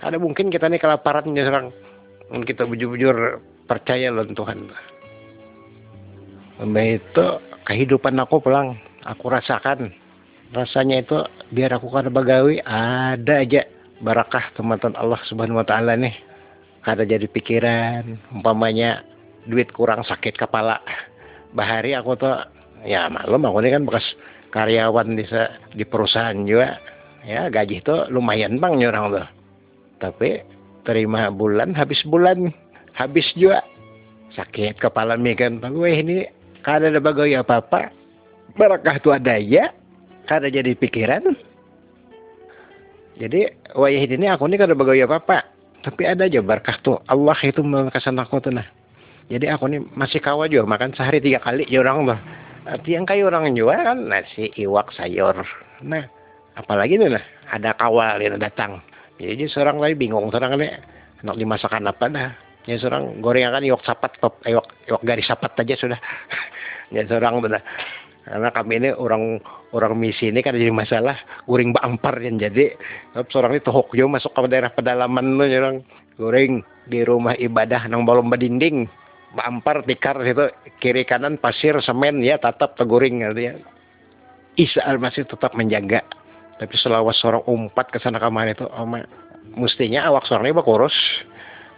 Ada 0.00 0.16
mungkin 0.16 0.48
kita 0.48 0.72
nih 0.72 0.80
kelaparan 0.80 1.36
serang 1.36 1.68
kita 2.32 2.64
bujur-bujur 2.64 3.44
percaya 3.68 4.08
loh 4.08 4.24
Tuhan. 4.24 4.72
Mbak 6.64 6.86
itu 6.96 7.26
kehidupan 7.68 8.16
aku 8.24 8.40
pulang, 8.40 8.80
aku 9.04 9.28
rasakan. 9.28 9.92
Rasanya 10.56 11.04
itu 11.04 11.20
biar 11.52 11.76
aku 11.76 11.92
kada 11.92 12.08
bagawi 12.08 12.64
ada 12.64 13.44
aja 13.44 13.68
barakah 14.00 14.48
teman-teman 14.56 14.96
Allah 14.96 15.20
Subhanahu 15.28 15.60
wa 15.60 15.66
taala 15.68 15.92
nih. 15.92 16.16
Kada 16.80 17.04
jadi 17.04 17.28
pikiran, 17.28 18.16
umpamanya 18.32 19.04
duit 19.44 19.68
kurang 19.76 20.00
sakit 20.08 20.40
kepala. 20.40 20.80
Bahari 21.52 21.92
aku 21.92 22.16
tuh 22.16 22.32
ya 22.88 23.12
maklum 23.12 23.44
aku 23.44 23.60
ini 23.60 23.76
kan 23.76 23.84
bekas 23.84 24.06
karyawan 24.50 25.14
di 25.14 25.24
di 25.74 25.84
perusahaan 25.86 26.34
juga 26.42 26.78
ya 27.22 27.46
gaji 27.48 27.80
itu 27.80 27.96
lumayan 28.10 28.58
bang 28.58 28.82
orang 28.86 29.14
tuh. 29.14 29.28
Tapi 30.02 30.42
terima 30.84 31.30
bulan 31.30 31.72
habis 31.74 32.02
bulan 32.06 32.50
habis 32.94 33.26
juga. 33.38 33.62
Sakit 34.30 34.78
kepala 34.78 35.18
mikiran 35.18 35.58
gue 35.58 35.90
ini 35.90 36.16
kada 36.62 36.86
ada 36.86 37.02
bagai 37.02 37.34
apa 37.34 37.58
apa 37.58 37.90
barakah 38.54 39.02
tuh 39.02 39.10
ada 39.18 39.34
ya 39.42 39.74
kada 40.30 40.46
jadi 40.46 40.74
pikiran. 40.78 41.34
Jadi 43.18 43.50
wayah 43.74 44.02
ini 44.06 44.26
aku 44.30 44.46
ini 44.46 44.56
kada 44.56 44.78
bagai 44.78 45.02
apa 45.02 45.18
apa 45.18 45.38
tapi 45.82 46.06
ada 46.06 46.30
aja 46.30 46.38
berkah 46.38 46.78
tuh. 46.78 47.02
Allah 47.10 47.36
itu 47.42 47.58
mengkesan 47.58 48.22
aku 48.22 48.38
tuh 48.38 48.54
nah. 48.54 48.66
Jadi 49.30 49.46
aku 49.50 49.66
ini 49.70 49.82
masih 49.94 50.22
kawal 50.22 50.46
juga 50.46 50.66
makan 50.66 50.94
sehari 50.94 51.18
tiga 51.18 51.42
kali 51.42 51.66
ya 51.66 51.82
orang 51.82 52.06
tuh 52.06 52.20
yang 52.84 53.08
kayak 53.08 53.32
orang 53.32 53.56
jual 53.56 53.72
kan 53.72 53.98
nasi 54.08 54.52
iwak 54.60 54.92
sayur. 54.92 55.36
Nah 55.80 56.04
apalagi 56.56 57.00
nih 57.00 57.16
lah 57.16 57.24
ada 57.48 57.72
kawal 57.76 58.20
yang 58.20 58.36
datang. 58.36 58.84
Jadi 59.20 59.48
seorang 59.48 59.80
lagi 59.80 59.96
bingung 59.96 60.28
seorang 60.28 60.60
nih 60.60 60.76
nak 61.24 61.36
dimasakan 61.36 61.88
apa 61.88 62.04
dah? 62.08 62.30
Ya 62.68 62.76
seorang 62.76 63.24
goreng 63.24 63.48
kan 63.48 63.64
iwak 63.64 63.82
sapat 63.84 64.12
top 64.20 64.44
iwak 64.44 64.68
iwak 64.88 65.02
garis 65.04 65.28
sapat 65.28 65.56
aja 65.56 65.76
sudah. 65.76 66.00
Ya 66.90 67.06
seorang 67.06 67.38
tuh 67.38 67.54
karena 68.26 68.50
kami 68.50 68.82
ini 68.82 68.90
orang 68.92 69.38
orang 69.70 69.94
misi 69.94 70.28
ini 70.28 70.42
kan 70.42 70.58
jadi 70.58 70.74
masalah 70.74 71.16
goreng 71.46 71.70
bampar 71.70 72.18
yang 72.18 72.36
jadi. 72.36 72.74
Seorang 73.30 73.56
itu 73.56 73.70
hokyo 73.70 74.10
masuk 74.10 74.34
ke 74.34 74.50
daerah 74.50 74.74
pedalaman 74.74 75.38
lo 75.38 75.46
orang. 75.46 75.86
Goreng 76.18 76.66
di 76.90 77.00
rumah 77.06 77.38
ibadah 77.38 77.86
nang 77.88 78.02
balom 78.02 78.28
dinding 78.34 78.90
bampar 79.34 79.86
tikar 79.86 80.18
itu 80.26 80.50
kiri 80.82 81.06
kanan 81.06 81.38
pasir 81.38 81.78
semen 81.82 82.22
ya 82.22 82.38
tetap 82.38 82.74
teguring 82.74 83.22
ya. 83.22 83.58
Isa 84.58 84.82
masih 84.98 85.24
tetap 85.26 85.54
menjaga. 85.54 86.02
Tapi 86.60 86.74
selawas 86.76 87.16
seorang 87.22 87.46
umpat 87.48 87.88
ke 87.88 87.98
sana 88.02 88.20
ke 88.20 88.28
mana 88.28 88.52
itu 88.52 88.68
oh, 88.68 88.84
mestinya 89.56 90.04
awak 90.12 90.28
seorang 90.28 90.52
ini 90.52 90.60
kurus 90.60 90.92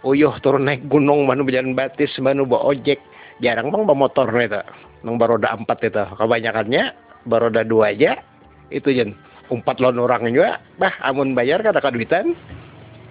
uyuh 0.03 0.35
turun 0.43 0.67
naik 0.67 0.83
gunung 0.91 1.23
manu 1.23 1.47
berjalan 1.47 1.71
batis 1.71 2.11
manu 2.19 2.43
bawa 2.43 2.75
ojek 2.75 2.99
jarang 3.39 3.71
bang 3.71 3.87
bawa 3.87 3.95
motor 3.95 4.27
itu 4.35 4.59
nang 5.07 5.15
baroda 5.15 5.55
empat 5.55 5.87
itu. 5.87 6.03
Kebanyakannya 6.19 6.83
baroda 7.27 7.63
dua 7.63 7.95
aja. 7.95 8.19
Itu 8.67 8.91
jen 8.91 9.15
empat 9.47 9.79
lon 9.79 10.03
orang 10.03 10.27
juga. 10.27 10.59
Bah 10.75 10.91
amun 10.99 11.31
bayar 11.31 11.63
kada 11.63 11.79
kaduitan 11.79 12.35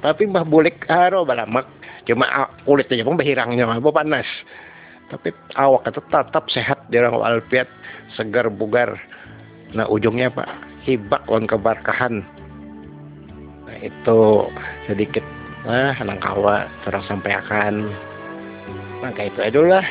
tapi 0.03 0.27
bah 0.27 0.43
bulik 0.43 0.83
haro 0.91 1.23
balamak 1.23 1.65
cuma 2.09 2.51
kulitnya 2.67 3.07
pun 3.07 3.15
bahirangnya 3.15 3.65
mah 3.69 3.79
panas 3.93 4.27
tapi 5.13 5.29
awak 5.61 5.93
itu 5.93 6.01
tetap 6.09 6.45
sehat 6.49 6.89
di 6.89 6.97
orang 6.97 7.21
walafiat 7.21 7.69
segar 8.17 8.49
bugar. 8.49 8.97
Nah 9.77 9.85
ujungnya 9.85 10.33
pak 10.33 10.49
hibak 10.89 11.21
on 11.29 11.45
keberkahan. 11.45 12.25
Nah 13.69 13.77
itu 13.85 14.49
sedikit 14.89 15.25
nah 15.69 15.95
nangkawa 16.01 16.67
terus 16.83 17.07
sampai 17.07 17.39
akan 17.39 17.93
maka 18.99 19.31
itu 19.31 19.39
adalah 19.47 19.87